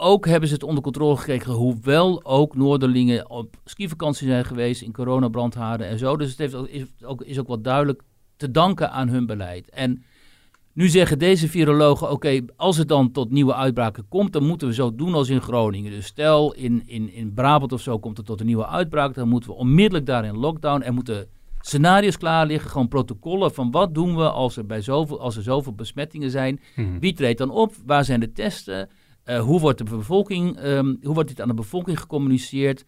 [0.00, 4.92] ook hebben ze het onder controle gekregen, hoewel ook Noorderlingen op skivakantie zijn geweest in
[4.92, 6.16] coronabrandhaarden en zo.
[6.16, 8.02] Dus het heeft ook, is, ook, is ook wat duidelijk
[8.36, 9.70] te danken aan hun beleid.
[9.70, 10.02] En
[10.72, 14.68] nu zeggen deze virologen, oké, okay, als het dan tot nieuwe uitbraken komt, dan moeten
[14.68, 15.90] we zo doen als in Groningen.
[15.90, 19.28] Dus stel in, in, in Brabant of zo komt het tot een nieuwe uitbraak, dan
[19.28, 21.28] moeten we onmiddellijk daar in lockdown en moeten
[21.60, 25.42] scenario's klaar liggen, gewoon protocollen van wat doen we als er, bij zoveel, als er
[25.42, 26.60] zoveel besmettingen zijn.
[26.76, 26.98] Mhm.
[26.98, 27.74] Wie treedt dan op?
[27.86, 28.88] Waar zijn de testen?
[29.28, 32.84] Uh, hoe wordt de bevolking, um, hoe wordt dit aan de bevolking gecommuniceerd?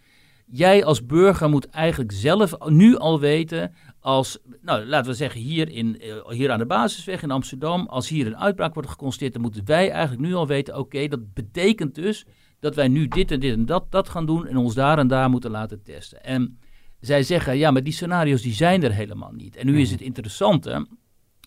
[0.47, 5.71] Jij als burger moet eigenlijk zelf nu al weten, als, nou laten we zeggen hier,
[5.71, 9.43] in, uh, hier aan de basisweg in Amsterdam, als hier een uitbraak wordt geconstateerd, dan
[9.43, 12.27] moeten wij eigenlijk nu al weten, oké, okay, dat betekent dus
[12.61, 15.09] dat wij nu dit en dit en dat, dat gaan doen en ons daar en
[15.09, 16.25] daar moeten laten testen.
[16.25, 16.59] En
[17.01, 19.57] zij zeggen, ja, maar die scenario's die zijn er helemaal niet.
[19.57, 20.87] En nu is het interessante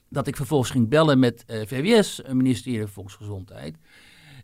[0.09, 3.77] dat ik vervolgens ging bellen met uh, VWS, een ministerie van Volksgezondheid.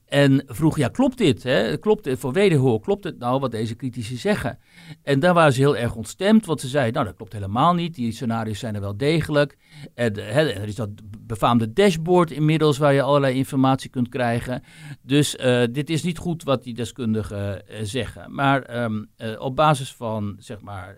[0.09, 1.43] En vroeg, ja, klopt dit?
[1.43, 1.77] Hè?
[1.77, 2.79] Klopt voor wederhoor?
[2.79, 4.59] Klopt het nou wat deze critici zeggen?
[5.03, 7.95] En daar waren ze heel erg ontstemd, want ze zeiden, nou, dat klopt helemaal niet.
[7.95, 9.57] Die scenario's zijn er wel degelijk.
[9.93, 14.63] En, hè, er is dat befaamde dashboard inmiddels, waar je allerlei informatie kunt krijgen.
[15.01, 18.35] Dus uh, dit is niet goed wat die deskundigen uh, zeggen.
[18.35, 20.97] Maar uh, op basis van, zeg maar,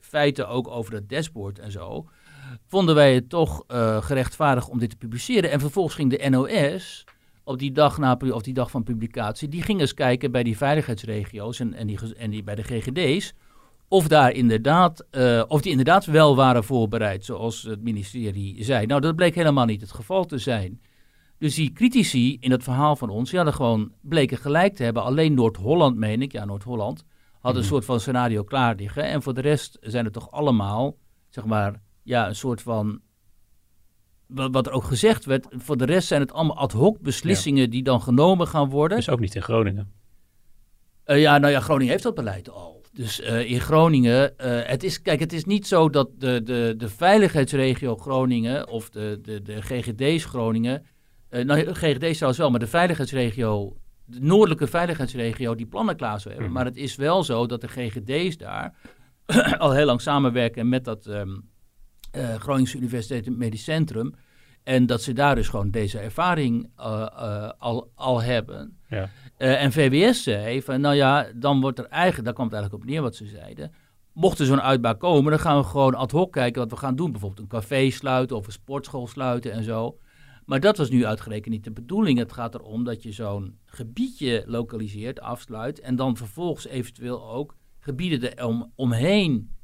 [0.00, 2.08] feiten ook over dat dashboard en zo,
[2.66, 3.64] vonden wij het toch
[4.00, 5.50] gerechtvaardigd om dit te publiceren.
[5.50, 7.04] En vervolgens ging de NOS
[7.46, 10.56] op die dag, na, of die dag van publicatie, die ging eens kijken bij die
[10.56, 13.34] veiligheidsregio's en, en, die, en die bij de GGD's.
[13.88, 18.86] Of, daar inderdaad, uh, of die inderdaad wel waren voorbereid, zoals het ministerie zei.
[18.86, 20.80] Nou, dat bleek helemaal niet het geval te zijn.
[21.38, 25.02] Dus die critici in het verhaal van ons, die hadden gewoon bleken gelijk te hebben.
[25.02, 27.04] Alleen Noord-Holland, meen ik, ja, Noord-Holland,
[27.40, 27.68] had een mhm.
[27.68, 29.04] soort van scenario klaar liggen.
[29.04, 30.96] En voor de rest zijn het toch allemaal,
[31.28, 33.00] zeg maar, ja, een soort van
[34.26, 37.82] wat er ook gezegd werd, voor de rest zijn het allemaal ad hoc beslissingen die
[37.82, 38.96] dan genomen gaan worden.
[38.96, 39.92] Dus ook niet in Groningen.
[41.06, 42.82] Uh, ja, nou ja, Groningen heeft dat beleid al.
[42.92, 46.74] Dus uh, in Groningen, uh, het is, kijk, het is niet zo dat de, de,
[46.76, 50.86] de veiligheidsregio Groningen of de, de, de GGD's Groningen,
[51.30, 56.52] nou GGD's trouwens wel, maar de veiligheidsregio, de noordelijke veiligheidsregio, die plannen klaar zou hebben.
[56.52, 56.54] Mhm.
[56.54, 58.74] Maar het is wel zo dat de GGD's daar
[59.58, 61.06] al heel lang samenwerken met dat...
[61.06, 61.54] Um,
[62.16, 64.14] uh, Groningse Universiteit Medisch Centrum.
[64.62, 68.78] En dat ze daar dus gewoon deze ervaring uh, uh, al, al hebben.
[68.88, 69.08] Ja.
[69.36, 72.90] en VWS zei van, nou ja, dan wordt er eigenlijk, daar kwam het eigenlijk op
[72.90, 73.72] neer wat ze zeiden.
[74.12, 76.96] Mocht er zo'n uitbaar komen, dan gaan we gewoon ad hoc kijken wat we gaan
[76.96, 77.12] doen.
[77.12, 79.98] Bijvoorbeeld een café sluiten of een sportschool sluiten en zo.
[80.46, 82.18] Maar dat was nu uitgerekend niet de bedoeling.
[82.18, 85.80] Het gaat erom dat je zo'n gebiedje lokaliseert, afsluit.
[85.80, 89.55] En dan vervolgens eventueel ook gebieden er om, omheen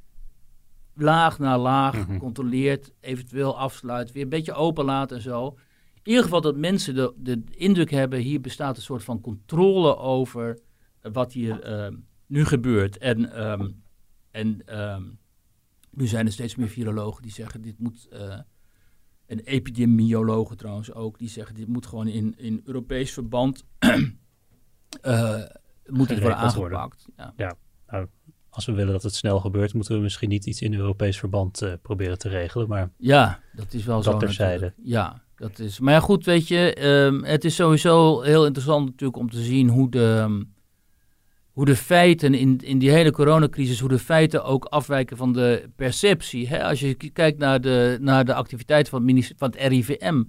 [0.94, 5.46] laag na laag mm controleert, eventueel afsluit, weer een beetje open laat en zo.
[5.94, 9.96] In ieder geval dat mensen de, de indruk hebben, hier bestaat een soort van controle
[9.96, 10.58] over
[11.02, 11.94] wat hier ehm,
[12.26, 12.98] nu gebeurt.
[12.98, 13.82] En, um,
[14.30, 15.18] en um,
[15.90, 18.38] nu zijn er steeds meer virologen die zeggen, dit moet, uh,
[19.26, 23.64] en epidemiologen trouwens ook, die zeggen, dit moet gewoon in, in Europees verband,
[25.06, 25.42] uh,
[25.86, 27.06] moet het worden aangepakt.
[27.16, 27.54] Ja, ja
[27.86, 28.06] nou,
[28.54, 31.62] als we willen dat het snel gebeurt, moeten we misschien niet iets in Europees verband
[31.62, 32.68] uh, proberen te regelen.
[32.68, 34.16] Maar ja, dat is wel zo.
[34.16, 34.72] Terzijde.
[34.82, 35.80] Ja, dat is.
[35.80, 39.68] Maar ja, goed, weet je, um, het is sowieso heel interessant natuurlijk om te zien
[39.68, 40.54] hoe de, um,
[41.52, 45.70] hoe de feiten in, in die hele coronacrisis, hoe de feiten ook afwijken van de
[45.76, 46.48] perceptie.
[46.48, 46.64] Hè?
[46.64, 50.22] Als je kijkt naar de, naar de activiteiten van het, van het RIVM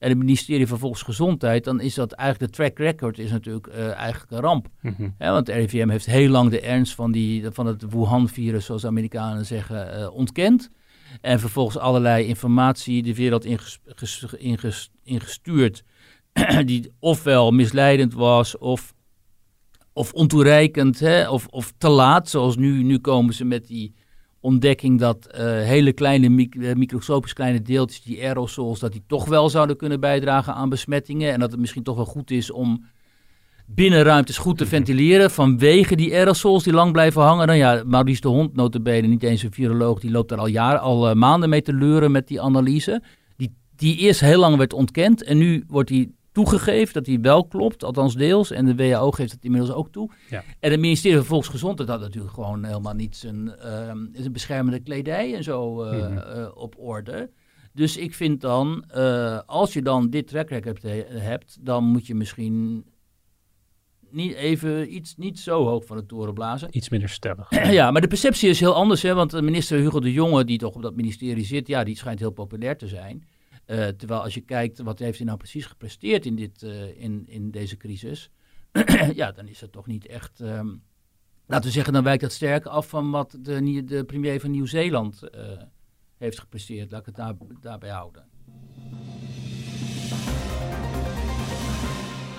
[0.00, 3.92] en het ministerie van Volksgezondheid, dan is dat eigenlijk de track record is natuurlijk uh,
[3.92, 4.68] eigenlijk een ramp.
[4.80, 8.82] Mm want de RIVM heeft heel lang de ernst van, die, van het Wuhan-virus, zoals
[8.82, 10.70] de Amerikanen zeggen, uh, ontkend.
[11.20, 13.44] En vervolgens allerlei informatie de wereld
[14.38, 15.84] inges, ingestuurd,
[16.64, 18.94] die ofwel misleidend was of,
[19.92, 22.28] of ontoereikend, hè, of, of te laat.
[22.28, 23.94] Zoals nu, nu komen ze met die
[24.40, 29.50] ontdekking dat uh, hele kleine, eh, microscopisch kleine deeltjes, die aerosols, dat die toch wel
[29.50, 31.32] zouden kunnen bijdragen aan besmettingen.
[31.32, 32.84] En dat het misschien toch wel goed is om
[33.66, 37.46] binnenruimtes goed te ventileren vanwege die aerosols die lang blijven hangen.
[37.46, 40.80] Dan ja, Maurice de Hond, notabene, niet eens een viroloog, die loopt daar al jaren,
[40.80, 43.02] al uh, maanden mee te leuren met die analyse.
[43.36, 47.46] Die, die eerst heel lang werd ontkend en nu wordt die toegegeven dat hij wel
[47.46, 48.50] klopt, althans deels.
[48.50, 50.10] En de WHO geeft het inmiddels ook toe.
[50.30, 50.44] Ja.
[50.60, 55.34] En het ministerie van Volksgezondheid had natuurlijk gewoon helemaal niet zijn, uh, zijn beschermende kledij
[55.34, 56.16] en zo uh, mm -hmm.
[56.16, 57.30] uh, op orde.
[57.72, 58.84] Dus ik vind dan,
[59.46, 62.84] als je dan dit track record hebt, dan moet je misschien
[64.10, 66.68] niet even iets niet zo hoog van de toren blazen.
[66.70, 67.46] Iets minder stellig.
[67.78, 70.74] ja, maar de perceptie is heel anders, hè, want minister Hugo de Jonge, die toch
[70.74, 73.24] op dat ministerie zit, ja, die schijnt heel populair te zijn.
[73.70, 77.24] Uh, terwijl als je kijkt wat heeft hij nou precies gepresteerd in, dit, uh, in,
[77.26, 78.30] in deze crisis,
[79.14, 80.40] ja, dan is het toch niet echt.
[80.40, 80.82] Um,
[81.46, 85.22] laten we zeggen, dan wijkt dat sterk af van wat de, de premier van Nieuw-Zeeland
[85.34, 85.40] uh,
[86.16, 86.90] heeft gepresteerd.
[86.90, 88.24] Laat ik het daar, daarbij houden.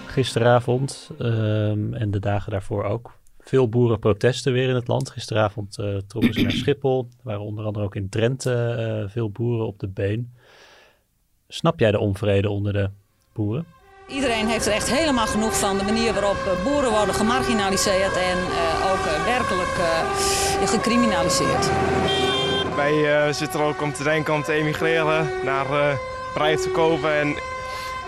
[0.06, 5.10] Gisteravond um, en de dagen daarvoor ook veel boerenprotesten weer in het land.
[5.10, 5.74] Gisteravond
[6.08, 7.08] trokken ze naar Schiphol.
[7.18, 10.34] Er waren onder andere ook in Drenthe veel boeren op de been.
[11.54, 12.90] Snap jij de onvrede onder de
[13.34, 13.66] boeren?
[14.08, 15.78] Iedereen heeft er echt helemaal genoeg van.
[15.78, 21.70] De manier waarop eh, boeren worden gemarginaliseerd en uh, ook uh, werkelijk uh, gecriminaliseerd.
[22.76, 25.98] Wij zitten er ook om te denken om te emigreren, naar
[26.34, 27.28] prijs te kopen en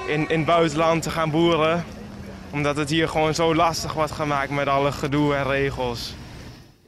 [0.08, 1.84] in, in het buitenland te gaan boeren.
[2.52, 6.14] Omdat het hier gewoon zo lastig wordt gemaakt met alle gedoe en regels.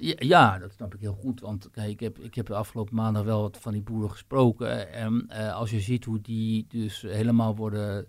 [0.06, 1.39] Ja, dat snap ik heel goed.
[1.39, 4.91] Want kijk, ik, heb, ik heb de afgelopen maanden wel wat van die boeren gesproken.
[4.94, 8.08] En uh, als je ziet hoe die dus helemaal worden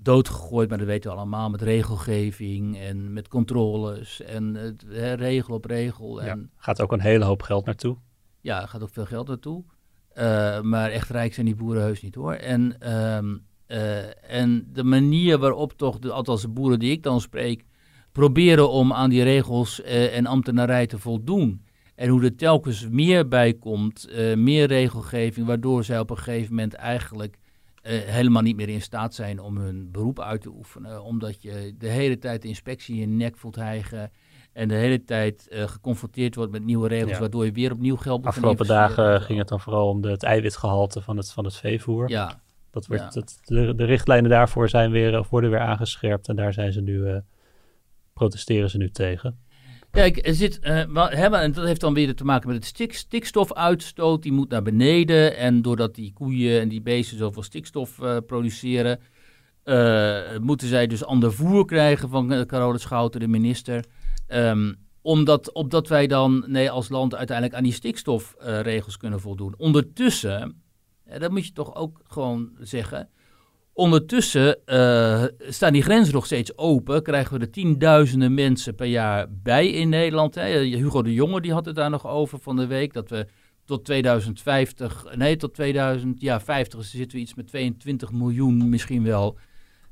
[0.00, 5.64] doodgegooid, maar dat weten we allemaal, met regelgeving en met controles en hè, regel op
[5.64, 6.22] regel.
[6.22, 7.96] En, ja, gaat ook een hele hoop geld naartoe.
[8.40, 9.64] Ja, er gaat ook veel geld naartoe.
[10.14, 12.32] Uh, maar echt rijk zijn die boeren heus niet hoor.
[12.32, 17.20] En, um, uh, en de manier waarop toch, de, althans de boeren die ik dan
[17.20, 17.64] spreek,
[18.16, 21.64] proberen om aan die regels uh, en ambtenarij te voldoen.
[21.94, 26.74] En hoe er telkens meer bij komt, meer regelgeving, waardoor zij op een gegeven moment
[26.74, 27.38] eigenlijk
[27.88, 31.02] helemaal niet meer in staat zijn om hun beroep uit te oefenen.
[31.02, 34.10] Omdat je de hele tijd de inspectie in je nek voelt hijgen.
[34.52, 37.18] En de hele tijd uh, geconfronteerd wordt met nieuwe regels, ja.
[37.18, 40.22] waardoor je weer opnieuw geld moet Afgelopen dagen ging het dan vooral om de, het
[40.22, 42.10] eiwitgehalte van het, van het veevoer.
[42.10, 42.40] Ja.
[42.70, 43.20] Dat wordt, ja.
[43.20, 46.80] dat, de, de, richtlijnen daarvoor zijn weer, of worden weer aangescherpt en daar zijn ze
[46.80, 47.16] nu, uh,
[48.16, 49.38] protesteren ze nu tegen.
[49.90, 54.22] Kijk, er zit, uh, en dat heeft dan weer te maken met het stik, stikstofuitstoot,
[54.22, 55.36] die moet naar beneden.
[55.36, 59.00] En doordat die koeien en die beesten zoveel stikstof produceren,
[60.40, 63.84] moeten zij dus ander voer krijgen van Carola Schouten, de minister.
[64.28, 64.76] Um,
[65.06, 69.54] omdat, opdat wij dan nee, als land uiteindelijk aan die stikstofregels kunnen voldoen.
[69.56, 70.62] Ondertussen,
[71.18, 73.08] dat moet je toch ook gewoon zeggen.
[73.76, 77.02] Ondertussen uh, staan die grenzen nog steeds open.
[77.02, 80.34] Krijgen we er tienduizenden mensen per jaar bij in Nederland.
[80.34, 82.92] Hugo de Jonge die had het daar nog over van de week.
[82.92, 83.26] Dat we
[83.64, 89.38] tot 2050, nee tot 2050 zitten we iets met 22 miljoen misschien wel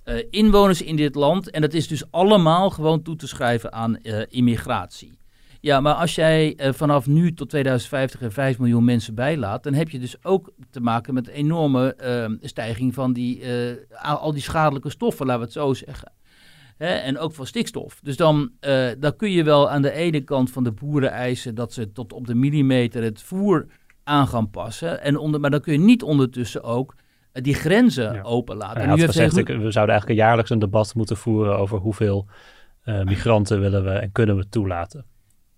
[0.05, 1.51] uh, inwoners in dit land.
[1.51, 5.18] En dat is dus allemaal gewoon toe te schrijven aan uh, immigratie.
[5.64, 9.74] Ja, maar als jij uh, vanaf nu tot 2050 er 5 miljoen mensen bijlaat, dan
[9.74, 11.96] heb je dus ook te maken met een enorme
[12.40, 13.42] stijging van die,
[14.03, 16.12] al die schadelijke stoffen, laten we het zo zeggen.
[16.77, 18.00] Hè, en ook van stikstof.
[18.03, 18.50] Dus dan,
[18.98, 22.12] dan kun je wel aan de ene kant van de boeren eisen dat ze tot
[22.12, 23.66] op de millimeter het voer
[24.03, 25.03] aan gaan passen.
[25.03, 26.94] En onder, maar dan kun je niet ondertussen ook
[27.33, 28.22] die grenzen ja.
[28.22, 28.83] openlaten.
[28.83, 32.27] Ja, hij gezegd, ik, we zouden eigenlijk jaarlijks een debat moeten voeren over hoeveel
[32.85, 35.05] uh, migranten willen we en kunnen we toelaten.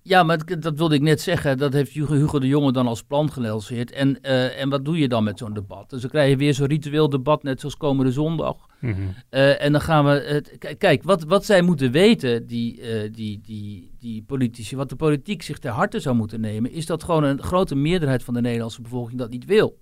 [0.06, 1.58] Ja, maar dat wilde ik net zeggen.
[1.58, 3.90] Dat heeft Hugo de Jonge dan als plan gelanceerd.
[3.90, 5.90] En, uh, en wat doe je dan met zo'n debat?
[5.90, 8.56] Dus dan krijg je weer zo'n ritueel debat, net zoals komende zondag.
[8.80, 9.14] Mm -hmm.
[9.30, 10.10] uh, en dan gaan we.
[10.10, 14.96] Het, kijk, wat, wat zij moeten weten, die, uh, die, die, die politici, wat de
[14.96, 18.40] politiek zich ter harte zou moeten nemen, is dat gewoon een grote meerderheid van de
[18.40, 19.78] Nederlandse bevolking dat niet wil.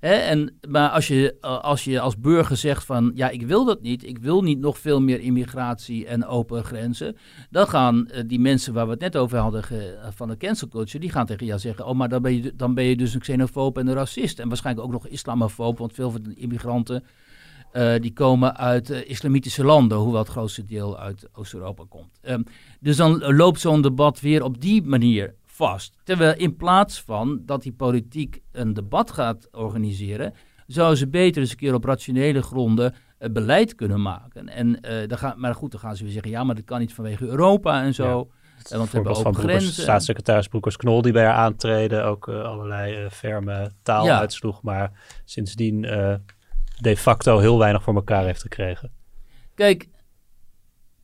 [0.00, 4.04] En, maar als je, als je als burger zegt van ja, ik wil dat niet,
[4.04, 7.16] ik wil niet nog veel meer immigratie en open grenzen,
[7.50, 10.68] dan gaan uh, die mensen waar we het net over hadden ge, van de cancel
[10.68, 13.14] culture, die gaan tegen jou zeggen, oh maar dan ben, je, dan ben je dus
[13.14, 14.38] een xenofoob en een racist.
[14.38, 17.04] En waarschijnlijk ook nog islamofoob, want veel van de immigranten
[17.72, 22.20] uh, die komen uit islamitische landen, hoewel het grootste deel uit Oost-Europa komt.
[22.22, 22.44] Um,
[22.80, 25.96] dus dan loopt zo'n debat weer op die manier vast.
[26.04, 30.34] Terwijl in plaats van dat die politiek een debat gaat organiseren,
[30.66, 34.48] zouden ze beter eens een keer op rationele gronden uh, beleid kunnen maken.
[34.48, 36.80] En, uh, dan gaan, maar goed, dan gaan ze weer zeggen, ja, maar dat kan
[36.80, 38.04] niet vanwege Europa en zo.
[38.04, 38.76] Ja.
[38.76, 39.82] Want we hebben ook grenzen.
[39.82, 44.18] Staatssecretaris Broekers-Knol die bij haar aantreden ook uh, allerlei ferme taal ja.
[44.18, 44.92] uitsloeg, maar
[45.24, 45.80] sindsdien
[46.80, 48.92] de facto heel weinig voor elkaar heeft gekregen.
[49.54, 49.88] Kijk,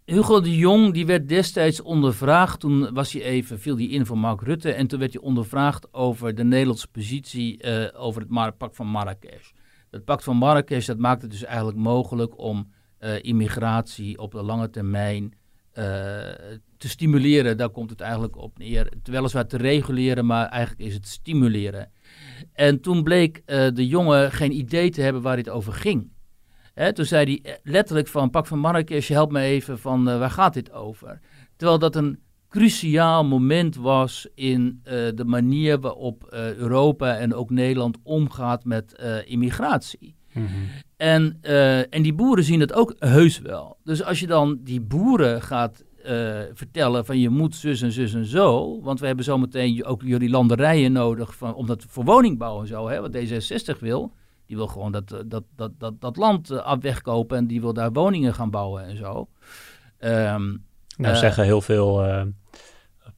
[0.04, 2.60] Hugo de Jong die werd destijds ondervraagd.
[2.60, 4.72] Toen was hij even, viel hij in voor Mark Rutte.
[4.72, 9.50] En toen werd hij ondervraagd over de Nederlandse positie uh, over het pact van Marrakesh.
[9.90, 14.42] Het pact van Marrakesh dat maakt het dus eigenlijk mogelijk om uh, immigratie op de
[14.42, 15.84] lange termijn uh,
[16.76, 17.56] te stimuleren.
[17.56, 18.92] Daar komt het eigenlijk op neer.
[19.02, 21.90] Weliswaar te reguleren, maar eigenlijk is het stimuleren.
[22.52, 26.10] En toen bleek de jongen geen idee te hebben waar dit over ging.
[26.74, 30.30] Hè, toen zei hij letterlijk van pak van Marrakesh, help me even van uh, waar
[30.30, 31.20] gaat dit over?
[31.56, 37.50] Terwijl dat een cruciaal moment was in uh, de manier waarop uh, Europa en ook
[37.50, 40.14] Nederland omgaat met immigratie.
[40.32, 40.68] Mm -hmm.
[40.96, 41.38] en,
[41.90, 43.76] en die boeren zien het ook heus wel.
[43.85, 45.85] Dus als je dan die boeren gaat
[46.52, 50.30] vertellen van je moet zus en zus en zo, want we hebben zometeen ook jullie
[50.30, 54.12] landerijen nodig van, om dat voor woningbouw en zo, hè, wat D66 wil.
[54.46, 57.92] Die wil gewoon dat, dat, dat, dat, dat land uh, wegkopen en die wil daar
[57.92, 59.28] woningen gaan bouwen en zo.
[59.98, 60.64] Um,
[60.96, 62.22] nou, uh, zeggen heel veel uh,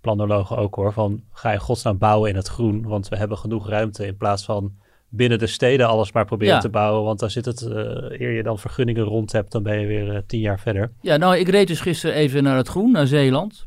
[0.00, 3.68] planologen ook hoor, van ga je godsnaam bouwen in het groen, want we hebben genoeg
[3.68, 4.72] ruimte in plaats van
[5.08, 6.60] binnen de steden alles maar proberen ja.
[6.60, 7.04] te bouwen.
[7.04, 7.74] Want daar zit het, uh,
[8.20, 10.92] eer je dan vergunningen rond hebt, dan ben je weer uh, tien jaar verder.
[11.00, 13.66] Ja, nou, ik reed dus gisteren even naar het groen, naar Zeeland.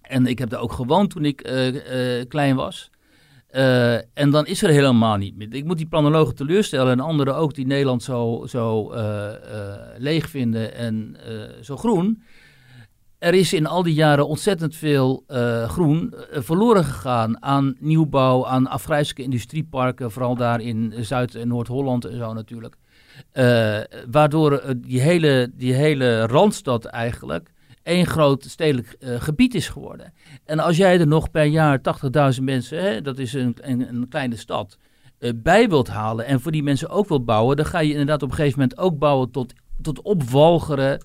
[0.00, 2.90] En ik heb daar ook gewoond toen ik uh, klein was.
[3.56, 5.54] Uh, en dan is er helemaal niet meer.
[5.54, 9.32] Ik moet die planologen teleurstellen en anderen ook die Nederland zo, zo uh, uh,
[9.98, 11.16] leeg vinden en
[11.62, 12.22] zo groen.
[13.18, 15.24] Er is in al die jaren ontzettend veel
[15.66, 22.16] groen verloren gegaan aan nieuwbouw, aan afgrijzelijke industrieparken, vooral daar in Zuid- en Noord-Holland en
[22.16, 22.76] zo natuurlijk.
[24.10, 30.12] Waardoor die, hele, die hele Randstad eigenlijk één groot stedelijk uh, gebied is geworden.
[30.44, 31.80] En als jij er nog per jaar
[32.36, 34.78] 80.000 mensen, hè, dat is een, een, een kleine stad,
[35.18, 38.22] uh, bij wilt halen en voor die mensen ook wilt bouwen, dan ga je inderdaad
[38.22, 39.52] op een gegeven moment ook bouwen tot,
[39.82, 41.04] tot op Walcheren,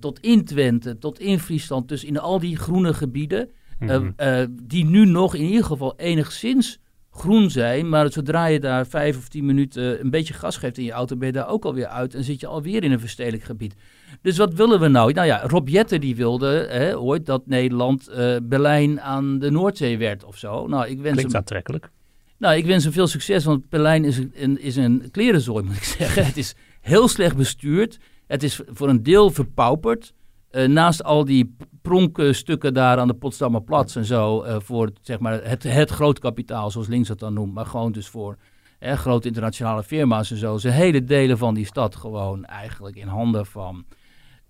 [0.00, 1.88] tot in Twente, tot in Friesland.
[1.88, 4.14] Dus in al die groene gebieden, mm
[4.62, 6.78] die nu nog in ieder geval enigszins
[7.14, 7.88] groen zijn.
[7.88, 11.16] Maar zodra je daar vijf of tien minuten een beetje gas geeft in je auto,
[11.16, 13.74] ben je daar ook alweer uit en zit je alweer in een verstedelijk gebied.
[14.22, 15.12] Dus wat willen we nou?
[15.12, 19.98] Nou ja, Rob Jetten die wilde hè, ooit dat Nederland uh, Berlijn aan de Noordzee
[19.98, 20.66] werd of zo.
[20.66, 21.90] Nou, ik wens Klinkt hem, aantrekkelijk.
[22.38, 25.84] Nou, ik wens hem veel succes, want Berlijn is een, is een klerenzooi, moet ik
[25.84, 26.26] zeggen.
[26.26, 27.98] Het is heel slecht bestuurd.
[28.26, 30.12] Het is voor een deel verpauperd.
[30.50, 35.18] Uh, naast al die pronkstukken daar aan de Potsdamer Platz en zo, uh, voor zeg
[35.18, 38.36] maar, het, het groot kapitaal, zoals links dat dan noemt, maar gewoon dus voor
[38.80, 43.46] grote internationale firma's en zo, zijn hele delen van die stad gewoon eigenlijk in handen
[43.46, 43.84] van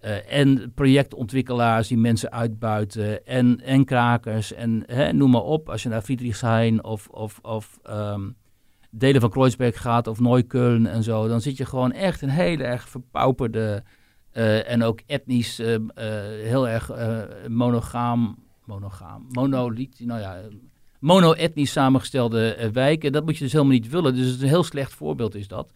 [0.04, 5.68] uh, en projectontwikkelaars die mensen uitbuiten en, en krakers en hè, noem maar op.
[5.68, 8.36] Als je naar Friedrichshain of, of, of um,
[8.90, 12.64] delen van Kreuzberg gaat of Neukölln en zo, dan zit je gewoon echt een hele
[12.64, 13.82] erg verpauperde
[14.32, 15.76] uh, en ook etnisch uh,
[16.42, 16.90] heel erg
[17.48, 20.40] monogaam, monogaam, monoliet, nou ja,
[21.04, 23.12] mono-etnisch samengestelde wijken.
[23.12, 24.14] Dat moet je dus helemaal niet willen.
[24.14, 25.72] Dus het is een heel slecht voorbeeld is dat.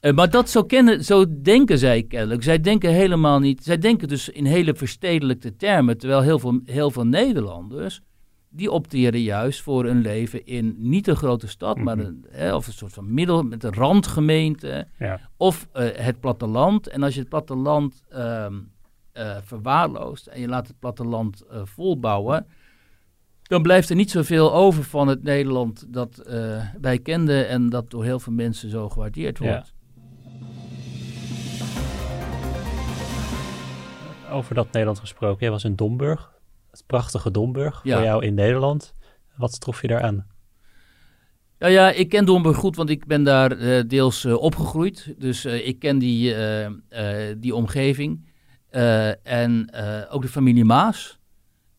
[0.00, 2.42] Uh, maar dat zo, kennen, zo denken zij kennelijk.
[2.42, 3.64] Zij denken helemaal niet.
[3.64, 5.98] Zij denken dus in hele verstedelijkte termen.
[5.98, 8.00] Terwijl heel veel, heel veel Nederlanders.
[8.48, 11.78] die opteren juist voor een leven in niet een grote stad.
[11.78, 12.06] maar Mhm.
[12.06, 13.42] een, hè, of een soort van middel.
[13.42, 14.86] met een randgemeente.
[14.98, 15.20] Ja.
[15.36, 16.86] Of uh, het platteland.
[16.88, 18.46] En als je het platteland uh,
[19.42, 20.26] verwaarloost.
[20.26, 22.46] en je laat het platteland eh, volbouwen.
[23.44, 27.48] Dan blijft er niet zoveel over van het Nederland dat eh, wij kenden.
[27.48, 29.44] en dat door heel veel mensen zo gewaardeerd Ja.
[29.44, 29.72] wordt.
[34.30, 35.40] Over dat Nederland gesproken.
[35.40, 36.32] Jij was in Domburg.
[36.70, 37.80] Het prachtige Domburg.
[37.84, 37.94] Ja.
[37.96, 38.92] Voor jou in Nederland.
[39.36, 40.26] Wat trof je daar aan?
[41.58, 45.14] Ja, ja, ik ken Domburg goed, want ik ben daar eh, deels eh, opgegroeid.
[45.18, 46.34] Dus ik ken die,
[47.38, 48.28] die omgeving.
[49.22, 49.74] En
[50.10, 51.18] ook de familie Maas.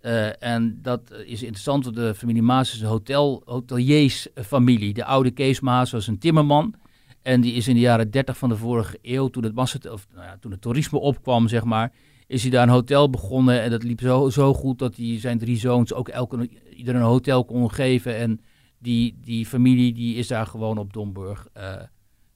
[0.06, 4.94] Eh, en dat is interessant, want de familie Maas is een hotel, hoteliersfamilie.
[4.94, 6.74] De oude Kees Maas was een timmerman.
[7.22, 10.26] En die is in de jaren 30 van de vorige eeuw, toen het, of, nou
[10.26, 11.94] ja, toen het toerisme opkwam, zeg maar,
[12.28, 13.62] is hij daar een hotel begonnen.
[13.62, 17.02] En dat liep zo, zo goed dat hij zijn drie zoons ook elke, ieder een
[17.02, 18.18] hotel kon geven.
[18.18, 18.42] En
[18.80, 21.74] die, die familie die is daar gewoon op Domburg eh,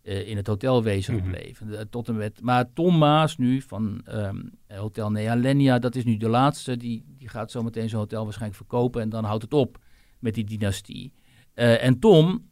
[0.10, 1.24] eh, in het hotelwezen Mhm.
[1.24, 1.78] gebleven.
[1.80, 4.38] Eh, tot en met, maar Tom Maas nu van ehm,
[4.68, 6.78] Hotel Nealenia, dat is nu de laatste.
[6.78, 9.78] Die, die gaat zo meteen zijn hotel waarschijnlijk verkopen en dan houdt het op
[10.20, 11.14] met die dynastie.
[11.54, 12.48] Eh, en Tom,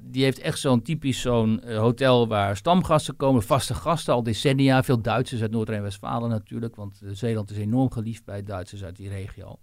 [0.00, 4.82] die heeft echt zo'n typisch zo'n hotel waar stamgasten komen, vaste gasten al decennia.
[4.82, 8.96] Veel Duitsers uit Noord- en Westfalen natuurlijk, want Zeeland is enorm geliefd bij Duitsers uit
[8.96, 9.58] die regio.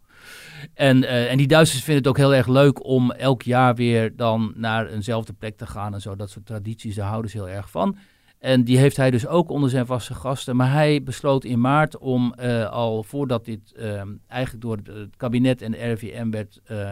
[0.74, 4.16] En, eh, en die Duitsers vinden het ook heel erg leuk om elk jaar weer
[4.16, 6.16] dan naar eenzelfde plek te gaan en zo.
[6.16, 7.98] Dat soort tradities, daar houden ze heel erg van.
[8.42, 10.56] En die heeft hij dus ook onder zijn vaste gasten.
[10.56, 15.62] Maar hij besloot in maart om eh, al voordat dit eh, eigenlijk door het, kabinet
[15.62, 16.92] en de RIVM werd eh,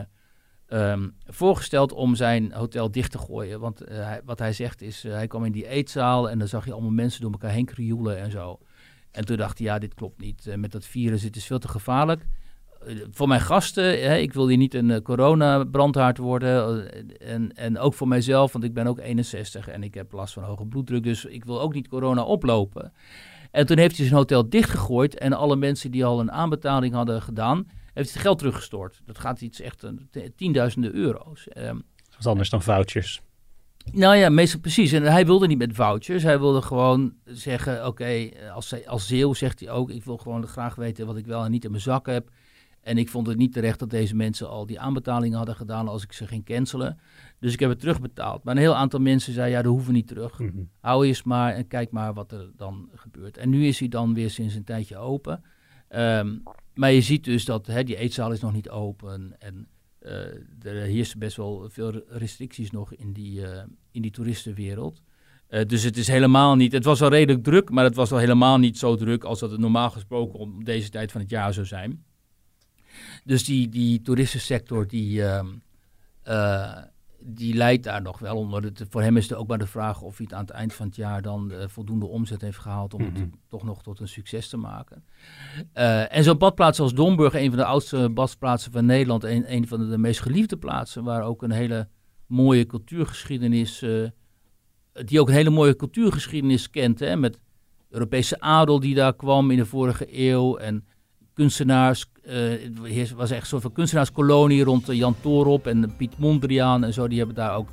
[0.67, 3.59] ehm, voorgesteld om zijn hotel dicht te gooien.
[3.59, 3.83] Want
[4.25, 7.21] wat hij zegt is, hij kwam in die eetzaal en dan zag je allemaal mensen
[7.21, 8.59] door elkaar heen krioelen en zo.
[9.11, 10.55] En toen dacht hij, ja, dit klopt niet.
[10.55, 12.25] Met dat virus, het is veel te gevaarlijk.
[13.11, 16.91] Voor mijn gasten, hè, ik wil hier niet een eh, corona-brandhaard worden.
[17.19, 20.33] eh, en, en ook voor mijzelf, want ik ben ook 61 en ik heb last
[20.33, 21.03] van hoge bloeddruk.
[21.03, 22.93] Dus ik wil ook niet corona oplopen.
[23.51, 25.17] En toen heeft hij zijn hotel dichtgegooid.
[25.17, 27.55] En alle mensen die al een aanbetaling hadden gedaan,
[27.93, 29.01] heeft hij het geld teruggestort.
[29.05, 29.91] Dat gaat iets echt eh,
[30.35, 31.47] tienduizenden euro's.
[31.47, 31.77] Ehm,
[32.17, 33.21] Wat anders dan vouchers.
[33.91, 34.91] nou ja, meestal precies.
[34.91, 36.23] En hij wilde niet met vouchers.
[36.23, 39.89] Hij wilde gewoon zeggen, oké, als, als Zeeuw zegt hij ook...
[39.89, 42.29] ik wil gewoon graag weten wat ik wel en niet in mijn zak heb.
[42.81, 45.87] En ik vond het niet terecht dat deze mensen al die aanbetalingen hadden gedaan...
[45.87, 46.99] als ik ze ging cancelen.
[47.39, 48.43] Dus ik heb het terugbetaald.
[48.43, 50.39] Maar een heel aantal mensen zei, ja, dat hoeven niet terug.
[50.39, 50.63] Mhm.
[50.79, 53.37] Hou eens maar en kijk maar wat er dan gebeurt.
[53.37, 55.43] En nu is hij dan weer sinds een tijdje open.
[55.87, 56.37] Ehm,
[56.73, 59.35] maar je ziet dus dat hè, die eetzaal is nog niet open.
[59.39, 59.67] En
[59.99, 60.11] eh,
[60.61, 65.01] er heersen best wel veel restricties nog in die, eh, in die toeristenwereld.
[65.47, 66.71] Eh, dus het is helemaal niet.
[66.71, 69.51] Het was wel redelijk druk, maar het was wel helemaal niet zo druk als dat
[69.51, 72.03] het normaal gesproken om deze tijd van het jaar zou zijn.
[73.23, 75.47] Dus die, die toeristensector die, ehm,
[76.23, 76.77] eh,
[77.21, 78.63] die leidt daar nog wel onder.
[78.63, 80.73] Het, voor hem is het ook maar de vraag of hij het aan het eind
[80.73, 83.13] van het jaar dan eh, voldoende omzet heeft gehaald om Mhm.
[83.15, 85.03] het toch nog tot een succes te maken.
[85.73, 89.67] Eh, en zo'n badplaats als Domburg, een van de oudste badplaatsen van Nederland, een, een
[89.67, 91.87] van de meest geliefde plaatsen, waar ook een hele
[92.27, 93.83] mooie cultuurgeschiedenis
[95.05, 96.99] die ook een hele mooie cultuurgeschiedenis kent.
[96.99, 97.39] Hè, met
[97.89, 100.57] Europese adel die daar kwam in de vorige eeuw.
[100.57, 100.85] En
[101.39, 102.05] kunstenaars.
[102.27, 107.07] Uh, het was echt van kunstenaarskolonie rond Jan Torop en Piet Mondriaan en zo.
[107.07, 107.69] Die hebben daar ook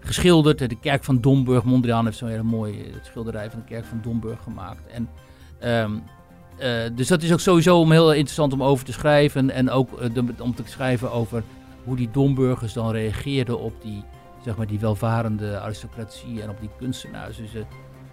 [0.00, 0.58] geschilderd.
[0.58, 1.64] De kerk van Domburg.
[1.64, 4.86] Mondriaan heeft zo'n hele mooie schilderij van de kerk van Domburg gemaakt.
[4.86, 5.08] En,
[6.58, 9.50] uh, dus dat is ook sowieso om heel interessant om over te schrijven.
[9.50, 9.90] En ook
[10.38, 11.42] om te schrijven over
[11.84, 14.04] hoe die Domburgers dan reageerden op die,
[14.44, 17.36] zeg maar, die welvarende aristocratie en op die kunstenaars.
[17.36, 17.50] Dus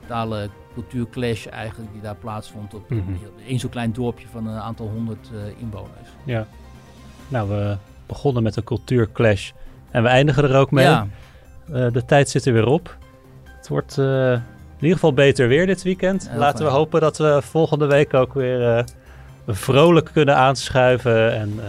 [0.08, 3.18] totale cultuurclash eigenlijk die daar plaatsvond op mm -hmm.
[3.48, 6.10] een zo'n klein dorpje van een aantal honderd uh, inwoners.
[6.24, 6.48] Ja,
[7.28, 9.52] nou we begonnen met een cultuurclash
[9.92, 10.86] en we eindigen er ook mee.
[10.86, 11.08] Ja.
[11.70, 12.98] Uh, de tijd zit er weer op.
[13.44, 14.42] Het wordt uh, in
[14.80, 16.30] ieder geval beter weer dit weekend.
[16.30, 16.70] Heel Laten fijn.
[16.70, 18.86] we hopen dat we volgende week ook weer
[19.48, 21.34] vrolijk kunnen aanschuiven.
[21.34, 21.60] En,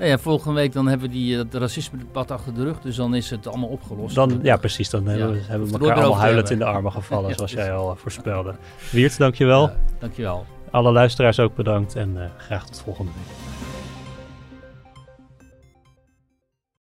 [0.00, 2.80] ja, ja, volgende week dan hebben we die, dat racisme-debat achter de rug.
[2.80, 4.14] Dus dan is het allemaal opgelost.
[4.14, 4.90] Dan, ja, precies.
[4.90, 7.72] Dan hebben, we, hebben we elkaar allemaal huilend in de armen gevallen, ja, zoals jij
[7.72, 8.54] al voorspelde.
[8.90, 9.70] Wiert, dankjewel.
[9.98, 10.46] dankjewel.
[10.70, 13.49] Alle luisteraars ook bedankt en graag tot volgende week.